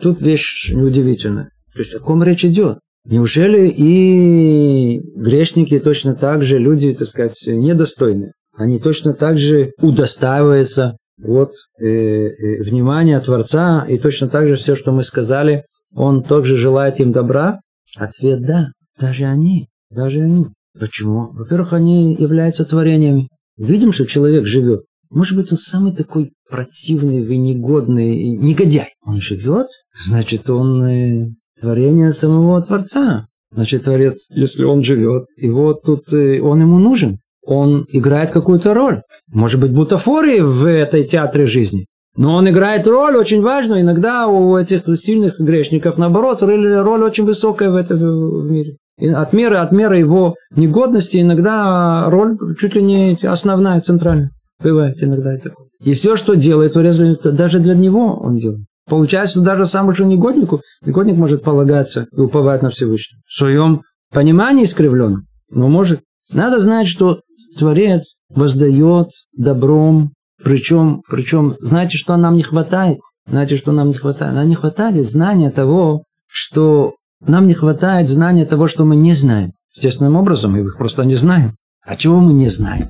[0.00, 1.50] Тут вещь неудивительная.
[1.74, 2.78] То есть о ком речь идет?
[3.04, 8.32] Неужели и грешники точно так же, люди, так сказать, недостойны?
[8.56, 14.74] Они точно так же удостаиваются вот, э, э, внимания Творца, и точно так же все,
[14.76, 17.60] что мы сказали, он также желает им добра?
[17.96, 18.72] Ответ– да.
[18.98, 19.68] Даже они.
[19.90, 20.46] Даже они.
[20.78, 21.30] Почему?
[21.32, 23.28] Во-первых, они являются творениями.
[23.56, 24.82] Видим, что человек живет.
[25.10, 28.90] Может быть, он самый такой противный, негодный, негодяй.
[29.04, 29.68] Он живет,
[30.04, 33.26] значит, он э, творение самого Творца.
[33.50, 37.18] Значит, Творец, если он живет, и вот тут э, он ему нужен.
[37.46, 39.00] Он играет какую-то роль.
[39.28, 41.86] Может быть, бутафории в этой театре жизни.
[42.18, 43.82] Но он играет роль очень важную.
[43.82, 48.76] Иногда у этих сильных грешников, наоборот, роль очень высокая в этом в мире.
[48.98, 54.32] И от меры, от меры его негодности иногда роль чуть ли не основная, центральная.
[54.60, 55.68] Бывает иногда и такое.
[55.80, 58.66] И все, что делает, даже для него он делает.
[58.90, 63.20] Получается, даже самому же негоднику, негодник может полагаться и уповать на Всевышнего.
[63.28, 66.00] В своем понимании искривленном, но может.
[66.32, 67.20] Надо знать, что
[67.56, 70.10] Творец воздает добром,
[70.42, 72.98] причем, причем, знаете, что нам не хватает?
[73.26, 74.34] Знаете, что нам не хватает?
[74.34, 79.52] Нам не хватает знания того, что нам не хватает знания того, что мы не знаем.
[79.74, 81.54] Естественным образом, мы их просто не знаем.
[81.84, 82.88] А чего мы не знаем?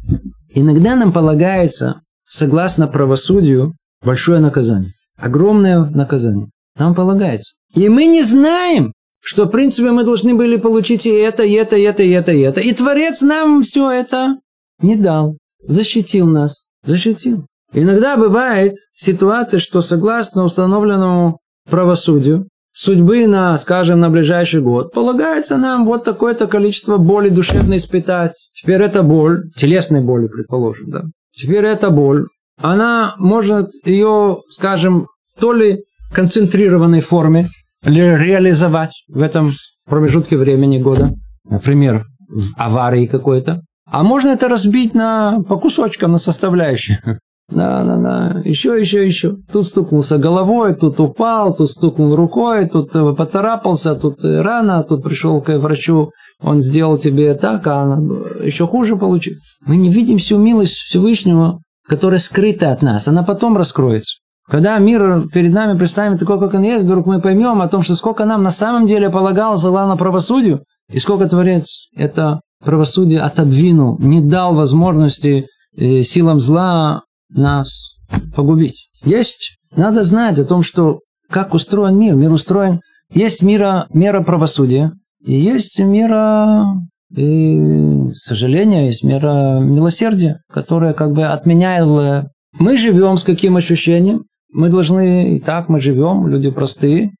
[0.50, 4.92] Иногда нам полагается, согласно правосудию, большое наказание.
[5.16, 6.48] Огромное наказание.
[6.78, 7.54] Нам полагается.
[7.74, 11.76] И мы не знаем, что, в принципе, мы должны были получить и это, и это,
[11.76, 12.60] и это, и это, и это.
[12.60, 14.36] И Творец нам все это
[14.80, 15.36] не дал.
[15.62, 16.67] Защитил нас.
[16.84, 17.46] Защитил.
[17.72, 21.38] Иногда бывает ситуация, что согласно установленному
[21.68, 28.32] правосудию, судьбы на, скажем, на ближайший год, полагается нам вот такое-то количество боли душевно испытать.
[28.54, 31.02] Теперь эта боль, телесной боли, предположим, да.
[31.32, 32.24] Теперь эта боль,
[32.56, 37.50] она может ее, скажем, то ли концентрированной форме
[37.82, 39.52] реализовать в этом
[39.86, 41.10] промежутке времени года,
[41.44, 47.00] например, в аварии какой-то, а можно это разбить на, по кусочкам, на составляющие.
[47.50, 48.42] Да, да, да.
[48.44, 49.34] Еще, еще, еще.
[49.50, 55.02] Тут стукнулся головой, тут упал, тут стукнул рукой, тут э, поцарапался, тут э, рана, тут
[55.02, 56.10] пришел к врачу,
[56.42, 57.98] он сделал тебе так, а
[58.42, 59.56] еще хуже получилось.
[59.64, 63.08] Мы не видим всю милость Всевышнего, которая скрыта от нас.
[63.08, 64.18] Она потом раскроется.
[64.46, 67.94] Когда мир перед нами представим такой, как он есть, вдруг мы поймем о том, что
[67.94, 74.20] сколько нам на самом деле полагалось на правосудию, и сколько Творец это правосудие отодвинул, не
[74.20, 77.96] дал возможности э, силам зла нас
[78.34, 78.88] погубить.
[79.04, 82.14] Есть, надо знать о том, что как устроен мир.
[82.14, 82.80] Мир устроен,
[83.12, 84.92] есть мера, мера правосудия,
[85.24, 86.74] и есть мера,
[87.14, 92.28] и, сожаления, есть мера милосердия, которая как бы отменяет...
[92.58, 94.24] Мы живем с каким ощущением?
[94.50, 97.10] Мы должны, и так мы живем, люди простые.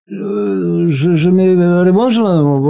[1.79, 2.13] Рибон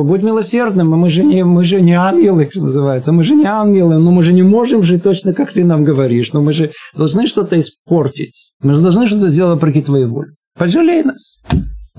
[0.06, 3.98] будь милосердным, мы же, не, мы же не ангелы, что называется, мы же не ангелы,
[3.98, 7.28] но мы же не можем жить точно, как ты нам говоришь, но мы же должны
[7.28, 10.30] что-то испортить, мы же должны что-то сделать против твоей воли.
[10.58, 11.36] Пожалей нас.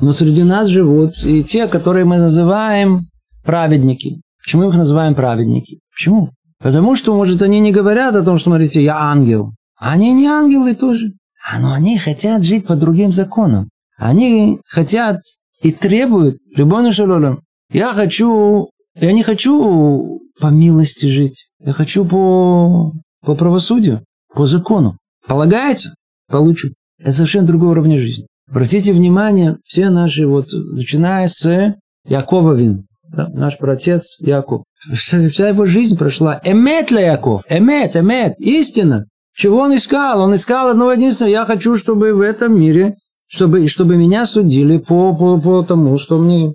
[0.02, 3.08] Но среди нас живут и те, которые мы называем
[3.45, 4.22] праведники.
[4.43, 5.80] Почему их называем праведники?
[5.93, 6.32] Почему?
[6.62, 9.54] Потому что, может, они не говорят о том, что, смотрите, я ангел.
[9.80, 11.13] Они не ангелы тоже.
[11.43, 13.69] А, но они хотят жить по другим законам.
[13.97, 15.21] Они хотят
[15.62, 22.93] и требуют, Рибону Шалолам, я хочу, я не хочу по милости жить, я хочу по,
[23.21, 24.97] по правосудию, по закону.
[25.28, 25.95] Полагается?
[26.28, 26.69] Получу.
[26.97, 28.25] Это совершенно другой уровень жизни.
[28.49, 31.75] Обратите внимание, все наши, вот, начиная с
[32.06, 38.39] Якова Вин, да, наш протец Яков, вся его жизнь прошла эмет для Яков, эмет, эмет,
[38.39, 39.06] истина.
[39.39, 40.19] Чего он искал?
[40.19, 41.32] Он искал одного единственного.
[41.32, 46.17] Я хочу, чтобы в этом мире, чтобы, чтобы меня судили по, по, по тому, что
[46.17, 46.52] мне,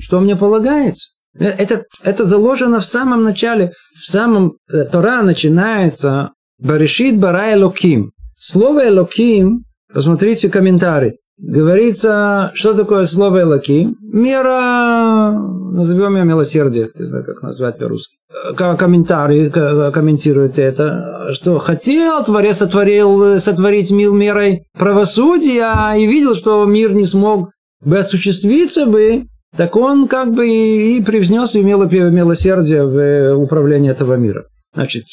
[0.00, 1.08] что мне полагается.
[1.38, 3.72] Это, это заложено в самом начале.
[3.94, 8.12] В самом э, Тора начинается Баришит Бара Элоким.
[8.38, 11.18] Слово Элоким, посмотрите комментарий.
[11.36, 13.88] Говорится, что такое слово Элоки?
[14.00, 18.16] Мера, назовем ее милосердие, не знаю, как назвать по-русски.
[18.56, 26.92] Комментарий комментирует это, что хотел Творец сотворил, сотворить мир мерой правосудия и видел, что мир
[26.92, 27.50] не смог
[27.84, 29.24] бы осуществиться бы,
[29.56, 34.44] так он как бы и привнес и милосердие в управление этого мира.
[34.72, 35.04] Значит,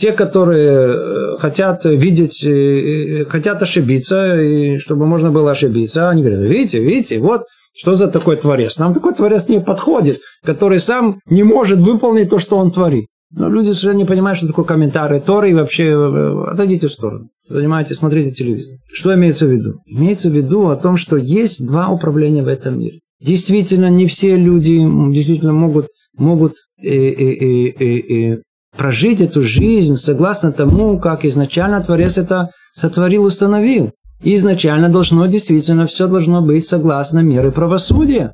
[0.00, 6.40] те, которые э, хотят видеть, э, хотят ошибиться, и чтобы можно было ошибиться, они говорят,
[6.40, 7.42] видите, видите, вот
[7.76, 8.78] что за такой творец.
[8.78, 13.06] Нам такой творец не подходит, который сам не может выполнить то, что он творит.
[13.30, 17.28] Но люди совершенно не понимают, что такое комментарий Торы, и вообще э, отойдите в сторону.
[17.46, 18.78] Занимайтесь, смотрите телевизор.
[18.90, 19.74] Что имеется в виду?
[19.86, 23.00] Имеется в виду о том, что есть два управления в этом мире.
[23.20, 24.78] Действительно, не все люди
[25.12, 28.42] действительно могут, могут э, э, э, э,
[28.80, 33.92] прожить эту жизнь согласно тому, как изначально Творец это сотворил, установил.
[34.22, 38.32] И изначально должно действительно все должно быть согласно меры правосудия.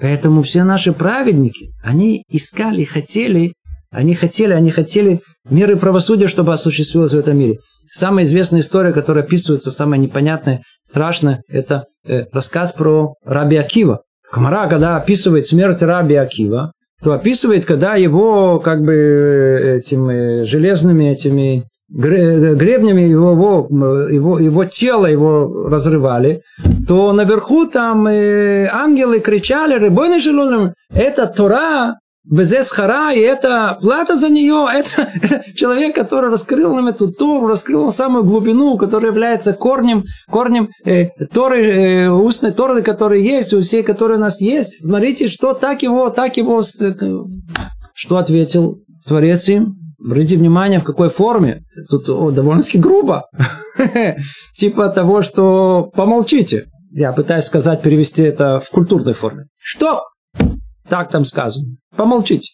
[0.00, 3.52] Поэтому все наши праведники, они искали, хотели,
[3.92, 7.58] они хотели, они хотели меры правосудия, чтобы осуществилось в этом мире.
[7.88, 14.00] Самая известная история, которая описывается, самая непонятная, страшная, это э, рассказ про Раби Акива.
[14.28, 16.72] Камара, когда описывает смерть Раби Акива,
[17.02, 23.66] то описывает, когда его как бы этими железными этими гребнями его,
[24.10, 26.42] его, его тело его разрывали,
[26.86, 31.96] то наверху там э, ангелы кричали, рыбойный желудок, это Тора,
[32.30, 35.10] Безесхара, и это плата за нее, это
[35.54, 41.66] человек, который раскрыл нам эту Тору, раскрыл самую глубину, которая является корнем, корнем э, Торы,
[41.66, 44.78] э, устной Торы, которая есть, у всей, которая у нас есть.
[44.84, 46.94] Смотрите, что так его, так его, э,
[47.94, 49.76] что ответил Творец им?
[50.04, 51.62] Обратите внимание, в какой форме.
[51.90, 53.24] Тут о, довольно-таки грубо.
[54.56, 56.66] Типа того, что помолчите.
[56.92, 59.46] Я пытаюсь сказать, перевести это в культурной форме.
[59.60, 60.02] Что?
[60.88, 61.76] Так там сказано.
[61.96, 62.52] Помолчите.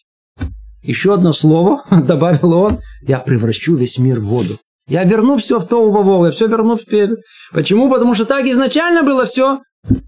[0.83, 4.57] Еще одно слово, добавил он, я превращу весь мир в воду.
[4.87, 7.15] Я верну все в то убовол, я все верну в пепел.
[7.51, 7.89] Почему?
[7.89, 9.59] Потому что так изначально было все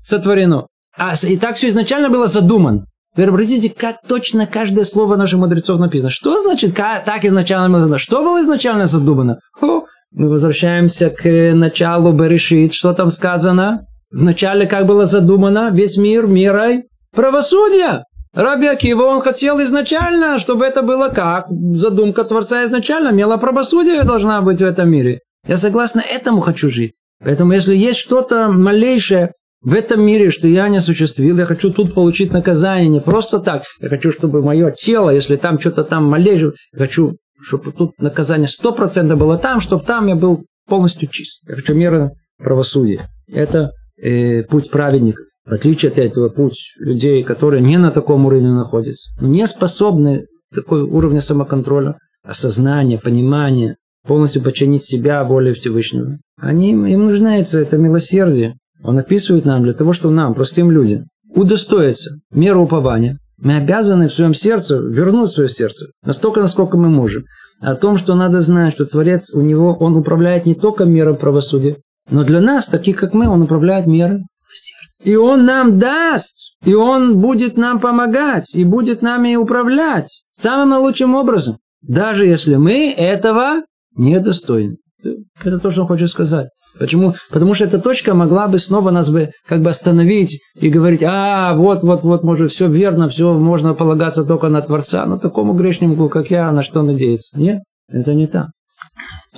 [0.04, 0.68] сотворено.
[0.96, 2.86] А и так все изначально было задумано.
[3.14, 6.12] Теперь обратите, как точно каждое слово наших мудрецов написано.
[6.12, 8.00] Что значит так изначально было задумано?
[8.00, 9.40] Что было изначально задумано?
[9.60, 12.74] Фу, мы возвращаемся к началу Берешит.
[12.74, 13.88] Что там сказано?
[14.12, 15.72] В начале как было задумано?
[15.74, 18.04] Весь мир мирой правосудия.
[18.38, 21.48] Раби Акива, он хотел изначально, чтобы это было как?
[21.50, 25.22] Задумка Творца изначально, имела правосудие должна быть в этом мире.
[25.48, 26.94] Я согласно этому хочу жить.
[27.20, 29.32] Поэтому если есть что-то малейшее
[29.62, 33.64] в этом мире, что я не осуществил, я хочу тут получить наказание не просто так.
[33.82, 38.48] Я хочу, чтобы мое тело, если там что-то там малейшее, я хочу, чтобы тут наказание
[38.48, 41.42] сто процентов было там, чтобы там я был полностью чист.
[41.50, 43.02] Я хочу меры правосудия.
[43.34, 45.26] Это э, путь праведников.
[45.48, 50.82] В отличие от этого, путь людей, которые не на таком уровне находятся, не способны такой
[50.82, 56.18] уровня самоконтроля, осознания, понимания, полностью подчинить себя воле Всевышнего.
[56.38, 58.58] Они, им нужна это милосердие.
[58.84, 63.18] Он описывает нам для того, чтобы нам, простым людям, удостоиться меры упования.
[63.38, 67.24] Мы обязаны в своем сердце вернуть свое сердце настолько, насколько мы можем.
[67.62, 71.78] О том, что надо знать, что Творец у него, он управляет не только миром правосудия,
[72.10, 74.26] но для нас, таких как мы, он управляет миром
[75.04, 81.16] и Он нам даст, и Он будет нам помогать, и будет нами управлять самым лучшим
[81.16, 83.64] образом, даже если мы этого
[83.96, 84.78] недостойны.
[85.44, 86.48] Это то, что он хочет сказать.
[86.80, 87.14] Почему?
[87.32, 91.54] Потому что эта точка могла бы снова нас бы как бы остановить и говорить, а,
[91.56, 96.10] вот, вот, вот, может, все верно, все, можно полагаться только на Творца, но такому грешнику,
[96.10, 97.38] как я, на что надеяться?
[97.38, 98.48] Нет, это не так.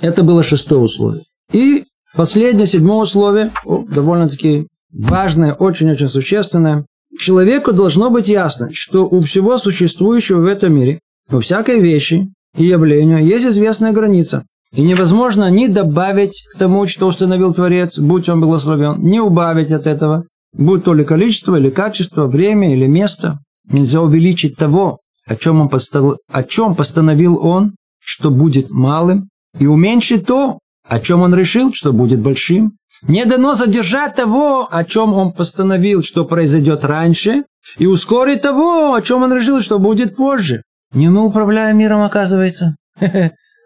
[0.00, 1.22] Это было шестое условие.
[1.52, 1.84] И
[2.14, 6.86] последнее, седьмое условие, довольно-таки важное, очень-очень существенное.
[7.18, 12.64] Человеку должно быть ясно, что у всего существующего в этом мире, у всякой вещи и
[12.64, 14.44] явлению есть известная граница.
[14.72, 19.86] И невозможно ни добавить к тому, что установил Творец, будь он благословен, ни убавить от
[19.86, 23.40] этого, будь то ли количество, или качество, время или место.
[23.68, 29.28] Нельзя увеличить того, о чем, он постал, о чем постановил он, что будет малым,
[29.58, 32.76] и уменьшить то, о чем он решил, что будет большим.
[33.02, 37.44] Не дано задержать того, о чем он постановил, что произойдет раньше,
[37.78, 40.62] и ускорить того, о чем он решил, что будет позже.
[40.92, 42.76] Не мы управляем миром, оказывается.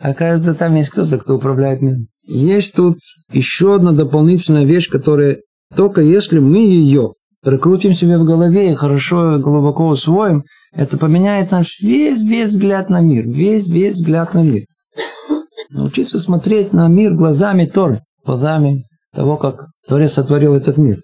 [0.01, 2.09] Оказывается, там есть кто-то, кто управляет миром.
[2.27, 2.99] Есть тут
[3.33, 5.39] еще одна дополнительная вещь, которая
[5.75, 7.13] только если мы ее
[7.43, 13.01] прокрутим себе в голове и хорошо глубоко усвоим, это поменяет наш весь, весь взгляд на
[13.01, 13.27] мир.
[13.27, 14.65] Весь, весь взгляд на мир.
[15.71, 20.99] Научиться смотреть на мир глазами Торы, глазами того, как Творец сотворил этот мир.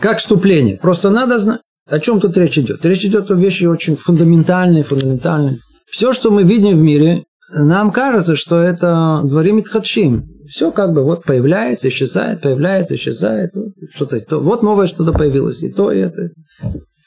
[0.00, 0.78] Как вступление.
[0.80, 2.84] Просто надо знать, о чем тут речь идет.
[2.84, 5.58] Речь идет о вещи очень фундаментальные, фундаментальные.
[5.90, 7.24] Все, что мы видим в мире,
[7.54, 10.24] нам кажется, что это дворим Итхадшим.
[10.48, 13.50] Все как бы вот появляется, исчезает, появляется, исчезает.
[13.94, 16.30] Что-то, то, вот новое что-то появилось, и то, и это.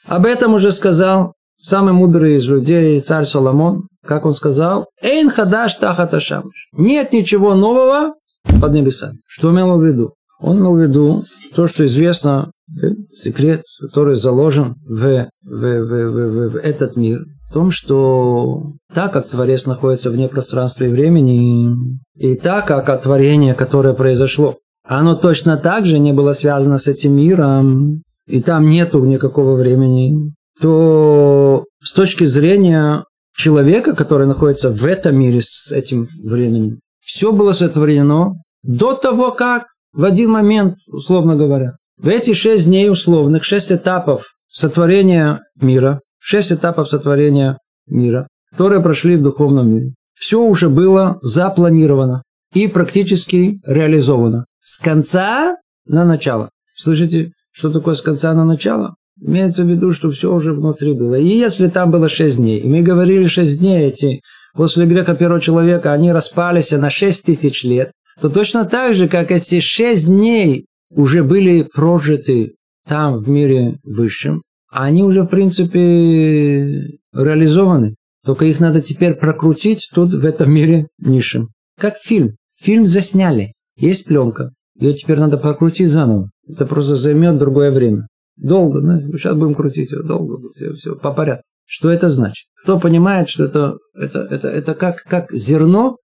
[0.06, 3.88] Об этом уже сказал самый мудрый из людей, царь Соломон.
[4.06, 4.86] Как он сказал?
[5.02, 6.50] Эйн хадаш тахаташам.
[6.72, 8.14] Нет ничего нового
[8.60, 9.18] под небесами.
[9.26, 10.14] Что имел в виду?
[10.40, 11.22] Он имел в виду
[11.54, 12.50] то, что известно,
[12.82, 19.12] э, секрет, который заложен в, в, в, в, в этот мир, в том, что так
[19.12, 24.56] как Творец находится вне пространства и времени, и так как творение, которое произошло,
[24.86, 30.34] оно точно так же не было связано с этим миром, и там нету никакого времени,
[30.60, 37.52] то с точки зрения человека, который находится в этом мире с этим временем, все было
[37.52, 38.32] сотворено
[38.62, 39.66] до того, как
[39.96, 46.52] в один момент, условно говоря, в эти шесть дней условных, шесть этапов сотворения мира, шесть
[46.52, 52.22] этапов сотворения мира, которые прошли в духовном мире, все уже было запланировано
[52.52, 54.44] и практически реализовано.
[54.62, 56.50] С конца на начало.
[56.76, 58.96] Слышите, что такое с конца на начало?
[59.18, 61.14] Имеется в виду, что все уже внутри было.
[61.14, 64.20] И если там было шесть дней, и мы говорили шесть дней, эти
[64.52, 69.30] после греха первого человека, они распались на 6 тысяч лет, то точно так же, как
[69.30, 72.54] эти 6 дней уже были прожиты
[72.86, 77.94] там, в мире высшем, они уже, в принципе, реализованы.
[78.24, 81.50] Только их надо теперь прокрутить тут, в этом мире низшем.
[81.78, 82.36] Как фильм.
[82.58, 83.52] Фильм засняли.
[83.76, 84.50] Есть пленка.
[84.78, 86.30] Ее теперь надо прокрутить заново.
[86.48, 88.08] Это просто займет другое время.
[88.36, 91.44] Долго, знаете, сейчас будем крутить долго, все, все, по порядку.
[91.64, 92.46] Что это значит?
[92.62, 95.96] Кто понимает, что это, это, это, это как, как зерно,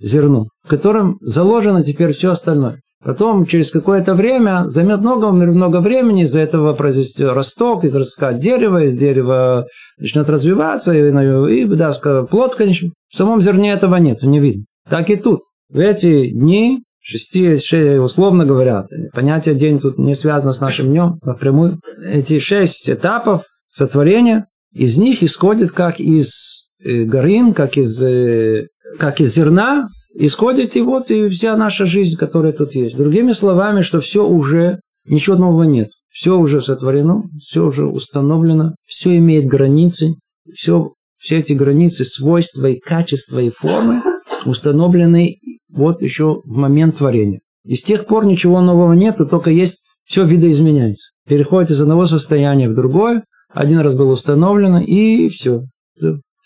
[0.00, 2.80] зерно, в котором заложено теперь все остальное.
[3.04, 8.84] Потом, через какое-то время, займет много, много времени, из-за этого произойдет росток, из ростка дерева,
[8.84, 9.66] из дерева
[9.98, 11.92] начнет развиваться, и, и да,
[12.30, 12.90] плод, конечно.
[13.12, 14.64] В самом зерне этого нет, не видно.
[14.88, 15.40] Так и тут.
[15.68, 21.80] В эти дни шести, условно говоря, понятие день тут не связано с нашим днем напрямую.
[22.04, 28.68] Эти шесть этапов сотворения, из них исходит как из э, горин, как из, э,
[28.98, 32.96] как из зерна, исходит и вот и вся наша жизнь, которая тут есть.
[32.96, 35.90] Другими словами, что все уже, ничего нового нет.
[36.10, 40.14] Все уже сотворено, все уже установлено, все имеет границы,
[40.54, 44.02] все, все эти границы, свойства и качества и формы
[44.44, 45.36] установлены
[45.72, 47.40] вот еще в момент творения.
[47.64, 51.10] И с тех пор ничего нового нету, только есть все видоизменяется.
[51.26, 55.62] Переходит из одного состояния в другое, один раз было установлено, и все.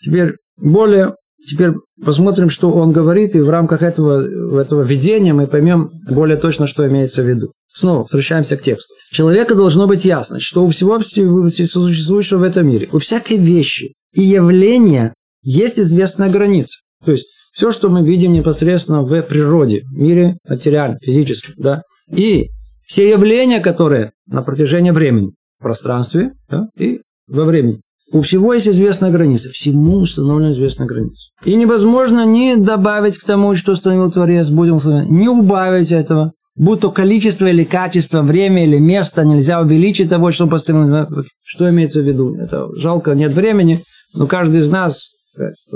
[0.03, 1.15] Теперь более
[1.45, 1.71] Теперь
[2.03, 6.87] посмотрим, что он говорит, и в рамках этого, этого видения мы поймем более точно, что
[6.87, 7.51] имеется в виду.
[7.67, 8.93] Снова возвращаемся к тексту.
[9.11, 14.21] Человека должно быть ясно, что у всего существующего в этом мире, у всякой вещи и
[14.21, 15.13] явления
[15.43, 16.79] есть известная граница.
[17.05, 21.83] То есть все, что мы видим непосредственно в природе, в мире материальном, физическом, да,
[22.13, 22.49] и
[22.85, 27.81] все явления, которые на протяжении времени, в пространстве да, и во времени.
[28.11, 29.49] У всего есть известная граница.
[29.49, 31.29] Всему установлена известная граница.
[31.43, 34.77] И невозможно ни добавить к тому, что установил Творец, будем
[35.09, 36.31] не убавить этого.
[36.55, 41.07] Будь то количество или качество, время или место, нельзя увеличить того, что постоянно.
[41.43, 42.35] Что имеется в виду?
[42.35, 43.81] Это жалко, нет времени,
[44.15, 45.17] но каждый из нас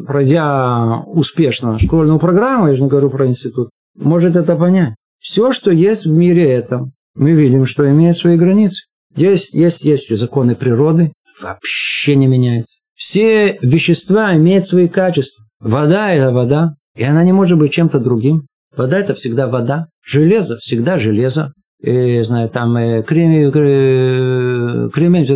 [0.08, 4.96] пройдя успешно школьную программу, я же не говорю про институт, может это понять.
[5.20, 8.84] Все, что есть в мире этом, мы видим, что имеет свои границы.
[9.16, 11.12] Есть, есть, есть законы природы,
[11.42, 12.78] вообще не меняются.
[12.96, 15.44] Все вещества имеют свои качества.
[15.60, 18.44] Вода– это вода, и она не может быть чем-то другим.
[18.76, 19.88] Вода– это всегда вода.
[20.06, 21.52] Железо– всегда железо.
[21.82, 25.28] И, знаю, там э, кремень, кремень,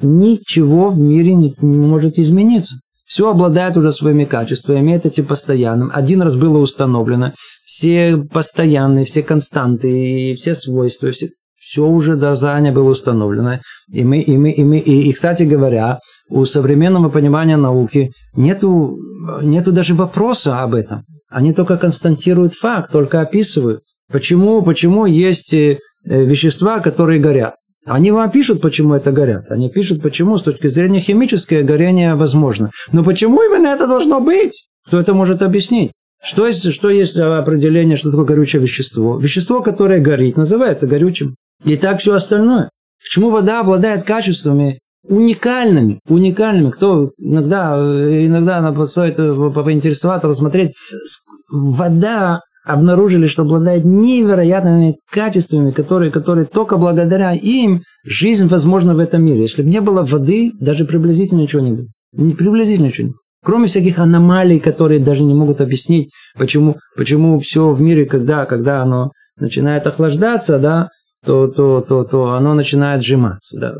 [0.00, 2.76] ничего в мире не, может измениться
[3.08, 5.90] все обладает уже своими качествами, имеет эти постоянным.
[5.92, 7.32] Один раз было установлено,
[7.64, 11.30] все постоянные, все константы, и все свойства, все,
[11.68, 13.60] все уже до заранее было установлено.
[13.92, 15.98] И, мы, и, мы, и, мы, и, и, кстати говоря,
[16.30, 18.96] у современного понимания науки нету,
[19.42, 21.02] нету даже вопроса об этом.
[21.30, 23.80] Они только констатируют факт, только описывают.
[24.10, 27.54] Почему, почему есть э, вещества, которые горят?
[27.84, 29.50] Они вам пишут, почему это горят.
[29.50, 32.70] Они пишут, почему с точки зрения химическое горение возможно.
[32.92, 34.68] Но почему именно это должно быть?
[34.86, 35.92] Кто это может объяснить?
[36.22, 39.18] Что есть, что есть определение, что такое горючее вещество?
[39.18, 41.36] Вещество, которое горит, называется горючим.
[41.64, 42.70] И так все остальное.
[43.02, 46.70] Почему вода обладает качествами уникальными, уникальными.
[46.70, 50.74] Кто иногда, иногда стоит поинтересоваться, посмотреть.
[51.50, 59.24] Вода обнаружили, что обладает невероятными качествами, которые, которые только благодаря им жизнь возможна в этом
[59.24, 59.40] мире.
[59.40, 61.86] Если бы не было воды, даже приблизительно ничего не было.
[62.12, 63.20] Не приблизительно ничего не было.
[63.42, 68.82] Кроме всяких аномалий, которые даже не могут объяснить, почему, почему все в мире, когда, когда
[68.82, 70.88] оно начинает охлаждаться, да,
[71.24, 73.58] то, то, то, то оно начинает сжиматься.
[73.58, 73.72] Да.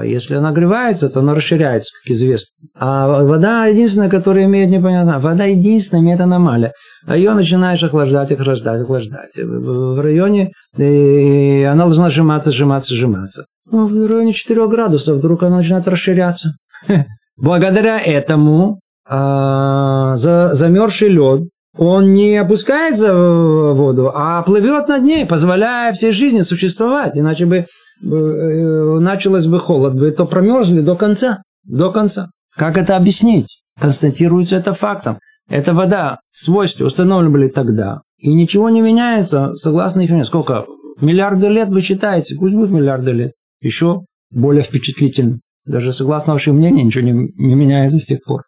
[0.00, 2.54] А если оно нагревается, то оно расширяется, как известно.
[2.78, 5.18] А вода единственная, которая имеет непонятно.
[5.18, 6.72] Вода единственная имеет аномалия.
[7.06, 9.36] А ее начинаешь охлаждать, охлаждать, охлаждать.
[9.36, 13.44] В районе и она должна сжиматься, сжиматься, сжиматься.
[13.70, 16.54] Ну, в районе 4 градусов вдруг она начинает расширяться.
[17.36, 21.42] Благодаря этому а, за, замерзший лед
[21.76, 27.16] он не опускается в воду, а плывет над ней, позволяя всей жизни существовать.
[27.16, 31.42] Иначе бы э, началось бы холод, бы то промерзли до конца.
[31.64, 32.28] До конца.
[32.56, 33.62] Как это объяснить?
[33.80, 35.18] Констатируется это фактом.
[35.48, 40.66] Эта вода, свойства установлены были тогда, и ничего не меняется, согласно их Сколько?
[41.00, 42.36] Миллиарды лет вы считаете?
[42.36, 43.32] Пусть будет миллиарды лет.
[43.60, 45.38] Еще более впечатлительно.
[45.66, 48.42] Даже согласно вашему мнению, ничего не, не меняется с тех пор.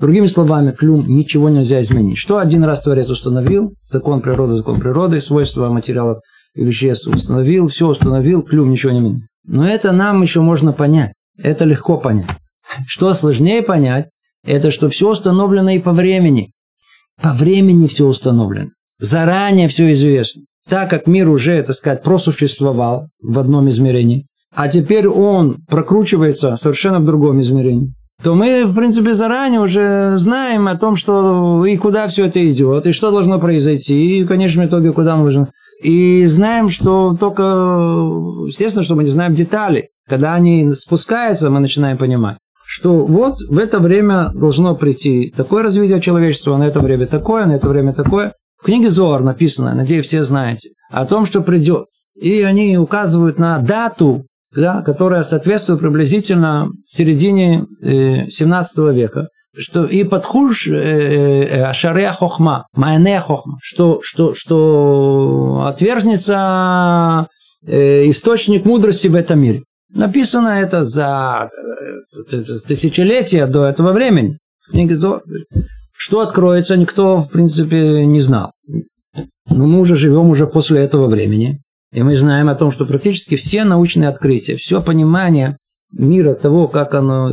[0.00, 2.18] Другими словами, клюм ничего нельзя изменить.
[2.18, 6.18] Что один раз Творец установил, закон природы, закон природы, свойства материалов
[6.54, 9.22] и веществ установил, все установил, клюм ничего не меняет.
[9.46, 11.12] Но это нам еще можно понять.
[11.36, 12.30] Это легко понять.
[12.86, 14.06] Что сложнее понять,
[14.44, 16.52] это что все установлено и по времени.
[17.20, 18.70] По времени все установлено.
[18.98, 20.42] Заранее все известно.
[20.68, 27.00] Так как мир уже, так сказать, просуществовал в одном измерении, а теперь он прокручивается совершенно
[27.00, 27.92] в другом измерении,
[28.22, 32.86] то мы, в принципе, заранее уже знаем о том, что и куда все это идет,
[32.86, 35.48] и что должно произойти, и в конечном итоге куда мы должны...
[35.82, 37.42] И знаем, что только,
[38.46, 39.88] естественно, что мы не знаем детали.
[40.08, 46.00] Когда они спускаются, мы начинаем понимать, что вот в это время должно прийти такое развитие
[46.00, 48.34] человечества, на это время такое, на это время такое.
[48.60, 51.86] В книге Зор написано, надеюсь, все знаете, о том, что придет.
[52.14, 59.28] И они указывают на дату, да, которая соответствует приблизительно середине э, 17 века.
[59.54, 67.26] Что и подхуш э, э, ашарея хохма, майне хохма, что, что, что отвержнется
[67.66, 69.62] э, источник мудрости в этом мире.
[69.94, 71.50] Написано это за
[72.30, 74.38] э, тысячелетия до этого времени.
[75.94, 78.52] Что откроется, никто, в принципе, не знал.
[79.50, 81.58] Но мы уже живем уже после этого времени.
[81.92, 85.56] И мы знаем о том, что практически все научные открытия, все понимание
[85.92, 87.30] мира, того, как оно,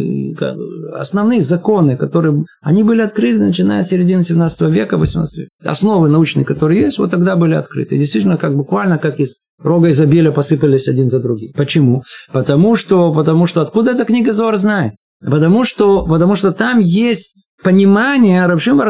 [0.94, 5.50] основные законы, которые, они были открыты, начиная с середины 17 века, 18 века.
[5.64, 7.98] Основы научные, которые есть, вот тогда были открыты.
[7.98, 11.54] Действительно, как буквально, как из рога изобилия посыпались один за другим.
[11.56, 12.04] Почему?
[12.34, 14.94] Потому что, потому что откуда эта книга Зор знает?
[15.22, 18.82] Потому что, потому что там есть понимание, Рабшим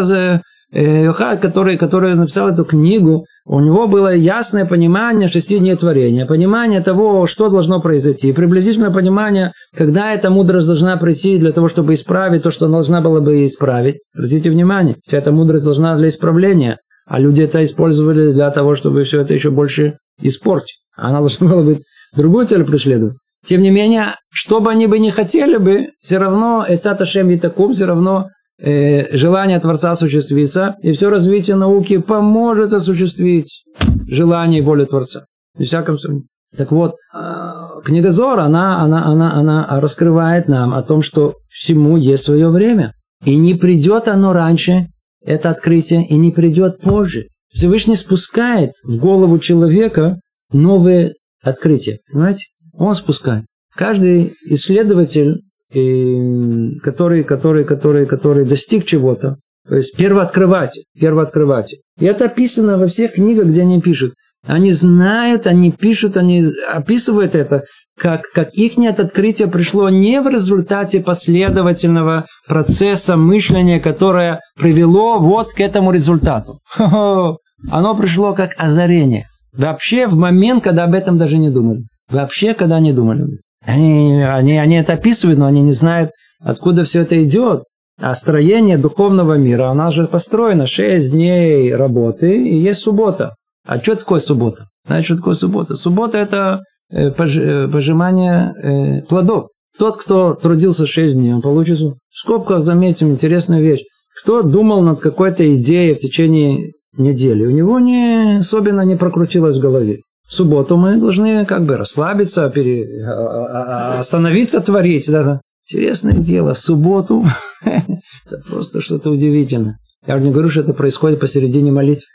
[0.71, 6.27] Э, Йохад, который, который написал эту книгу, у него было ясное понимание шести дней творения,
[6.27, 11.95] понимание того, что должно произойти, приблизительное понимание, когда эта мудрость должна прийти для того, чтобы
[11.95, 13.97] исправить то, что она должна была бы исправить.
[14.15, 19.03] Обратите внимание, вся эта мудрость должна для исправления, а люди это использовали для того, чтобы
[19.05, 20.77] все это еще больше испортить.
[20.95, 21.83] Она должна была быть
[22.15, 23.15] другую цель преследовать.
[23.43, 27.73] Тем не менее, что бы они бы не хотели бы, все равно Эцата Шем таком,
[27.73, 28.27] все равно
[28.61, 33.63] э, желание Творца осуществиться, и все развитие науки поможет осуществить
[34.07, 35.25] желание и волю Творца.
[35.57, 36.27] Без всяком сомнении.
[36.55, 37.51] Так вот, э,
[37.85, 42.93] книга Зора, она, она, она, она раскрывает нам о том, что всему есть свое время.
[43.25, 44.87] И не придет оно раньше,
[45.23, 47.25] это открытие, и не придет позже.
[47.53, 50.15] Всевышний спускает в голову человека
[50.51, 51.99] новые открытия.
[52.11, 52.45] Понимаете?
[52.73, 53.45] Он спускает.
[53.75, 55.41] Каждый исследователь
[55.71, 59.37] который, который, который, который достиг чего-то.
[59.67, 61.79] То есть первооткрыватель, первооткрыватель.
[61.99, 64.13] И это описано во всех книгах, где они пишут.
[64.47, 67.65] Они знают, они пишут, они описывают это,
[67.99, 75.59] как, как их открытие пришло не в результате последовательного процесса мышления, которое привело вот к
[75.59, 76.55] этому результату.
[76.77, 79.25] Оно пришло как озарение.
[79.51, 81.83] Вообще в момент, когда об этом даже не думали.
[82.09, 83.25] Вообще, когда не думали.
[83.65, 87.63] Они, они, они это описывают, но они не знают, откуда все это идет.
[88.01, 93.35] А строение духовного мира, она же построена 6 дней работы и есть суббота.
[93.65, 94.67] А что такое суббота?
[94.85, 95.75] Знаете, что такое суббота?
[95.75, 99.49] Суббота– это э, э, пожимание э, плодов.
[99.77, 101.79] Тот, кто трудился 6 дней, он получит...
[101.79, 103.83] В скобках заметим интересную вещь.
[104.21, 109.61] Кто думал над какой-то идеей в течение недели, у него не особенно не прокрутилось в
[109.61, 109.99] голове.
[110.29, 113.03] В субботу мы должны как бы расслабиться, пере...
[113.03, 115.09] А, а, а, остановиться творить.
[115.09, 115.41] Да?
[115.67, 117.25] Интересное дело, в субботу
[117.65, 119.79] это просто что-то удивительное.
[120.05, 122.05] Я уже не говорю, что это происходит посередине молитв.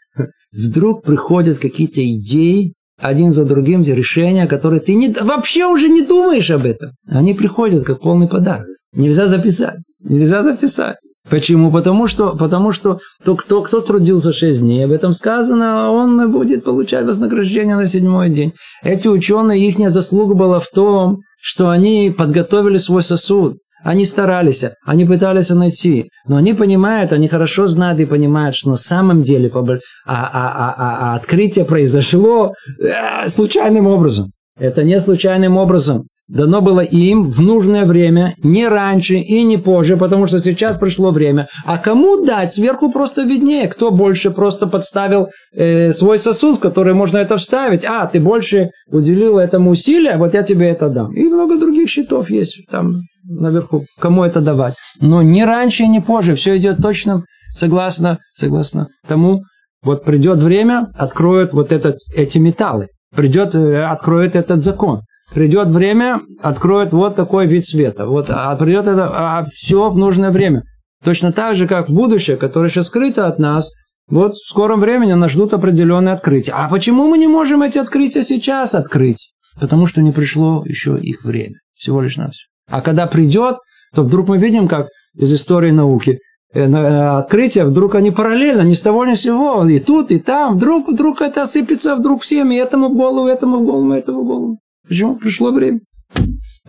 [0.53, 6.53] Вдруг приходят какие-то идеи, один за другим, решения, которые ты не, вообще уже не думаешь
[6.53, 6.93] об этом.
[7.09, 8.69] Они приходят как полный подарок.
[8.93, 9.79] Нельзя записать.
[10.05, 10.97] Нельзя записать.
[11.31, 11.73] Почему?
[11.73, 16.65] Потому что, потому что то, кто, кто трудился шесть дней, об этом сказано, он будет
[16.65, 18.53] получать вознаграждение на седьмой день.
[18.83, 23.57] Эти ученые, их заслуга была в том, что они подготовили свой сосуд.
[23.83, 28.77] Они старались, они пытались найти, но они понимают, они хорошо знают и понимают, что на
[28.77, 29.75] самом деле а, а,
[30.07, 34.31] а, а, а открытие произошло э, случайным образом.
[34.59, 39.97] Это не случайным образом дано было им в нужное время, не раньше и не позже,
[39.97, 41.49] потому что сейчас пришло время.
[41.67, 42.53] А кому дать?
[42.53, 47.85] Сверху просто виднее, кто больше просто подставил э, свой сосуд, в который можно это вставить.
[47.85, 51.13] А, ты больше уделил этому усилия, вот я тебе это дам.
[51.15, 52.93] И много других счетов есть там
[53.25, 54.75] наверху, кому это давать.
[55.01, 59.43] Но не раньше и не позже, все идет точно согласно, согласно тому,
[59.83, 65.03] вот придет время, откроют вот этот, эти металлы, придет, э, откроет этот закон
[65.35, 68.07] придет время, откроет вот такой вид света.
[68.07, 70.63] Вот, а придет это, а все в нужное время.
[71.05, 73.71] Точно так же, как в будущее, которое еще скрыто от нас,
[74.09, 76.53] вот в скором времени нас ждут определенные открытия.
[76.53, 79.33] А почему мы не можем эти открытия сейчас открыть?
[79.61, 81.57] Потому что не пришло еще их время.
[81.75, 82.47] Всего лишь на все.
[82.71, 83.57] А когда придет,
[83.95, 86.19] то вдруг мы видим, как из истории науки
[86.53, 90.19] э, э, открытия, вдруг они параллельно, ни с того ни с сего, и тут, и
[90.19, 94.23] там, вдруг, вдруг это осыпется вдруг всем, и этому в голову, этому в голову, этому
[94.23, 94.59] в голову.
[94.89, 95.17] Почему?
[95.17, 95.81] Пришло время.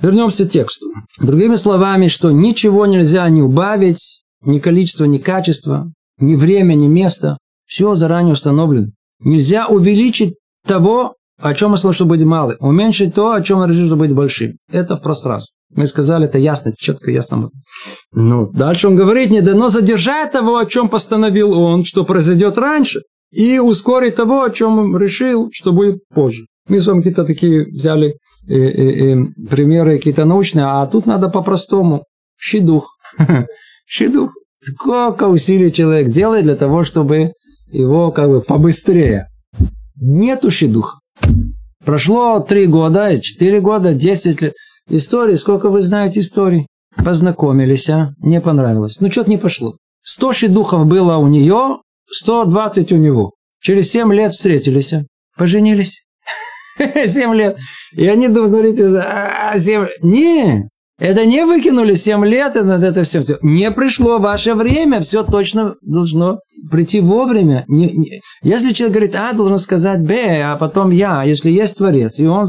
[0.02, 0.88] Вернемся к тексту.
[1.20, 7.38] Другими словами, что ничего нельзя не убавить, ни количество, ни качество, ни время, ни место.
[7.66, 8.88] Все заранее установлено.
[9.22, 10.36] Нельзя увеличить
[10.66, 12.56] того, о чем мы слышали, что будет мало.
[12.60, 14.54] Уменьшить то, о чем мы решили, что будет большим.
[14.72, 15.52] Это в пространстве.
[15.74, 17.50] Мы сказали, это ясно, четко, ясно.
[18.14, 23.02] Ну, дальше он говорит, не дано задержать того, о чем постановил он, что произойдет раньше,
[23.32, 26.46] и ускорить того, о чем он решил, что будет позже.
[26.68, 31.30] Мы с вами какие-то такие взяли э, э, э, примеры какие-то научные, а тут надо
[31.30, 32.06] по-простому.
[32.38, 32.98] Щедух.
[33.88, 34.32] Щедух.
[34.62, 37.34] Сколько усилий человек делает для того, чтобы
[37.72, 39.28] его как бы побыстрее.
[39.96, 40.98] Нету щедуха.
[41.86, 44.54] Прошло три года, четыре года, десять лет.
[44.90, 46.68] Истории, сколько вы знаете историй?
[47.04, 48.10] Познакомились, а?
[48.20, 49.00] Не понравилось.
[49.02, 49.78] Ну, что-то не пошло.
[50.02, 51.78] Сто щедухов было у нее,
[52.10, 53.34] сто двадцать у него.
[53.62, 55.06] Через семь лет встретились, а?
[55.38, 56.05] поженились.
[57.08, 57.58] Семь лет.
[57.94, 59.88] И они думают, смотрите, а, 7...
[60.02, 63.38] Не, это не выкинули 7 лет, это, это все, все.
[63.42, 66.40] Не пришло ваше время, все точно должно
[66.72, 67.66] прийти вовремя.
[67.68, 72.18] Не, не, если человек говорит А, должен сказать Б, а потом Я, если есть Творец,
[72.20, 72.48] и он,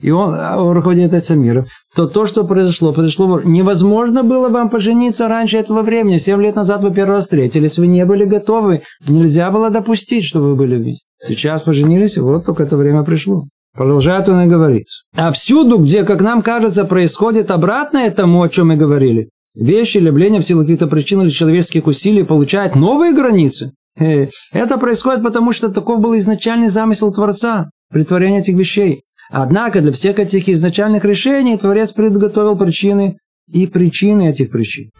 [0.00, 1.64] и он, а, он руководит этим миром,
[1.96, 6.18] то то, что произошло, произошло невозможно было вам пожениться раньше этого времени.
[6.18, 10.50] Семь лет назад вы первый раз встретились, вы не были готовы, нельзя было допустить, чтобы
[10.50, 11.04] вы были вместе.
[11.26, 13.46] Сейчас поженились, вот только это время пришло.
[13.78, 14.86] Продолжает он и говорит.
[15.16, 20.40] А всюду, где, как нам кажется, происходит обратное тому, о чем мы говорили, вещи, явления
[20.40, 23.70] в силу каких-то причин или человеческих усилий получают новые границы.
[23.96, 29.04] Э, это происходит потому, что таков был изначальный замысел Творца, притворение этих вещей.
[29.30, 34.90] Однако для всех этих изначальных решений Творец предготовил причины и причины этих причин.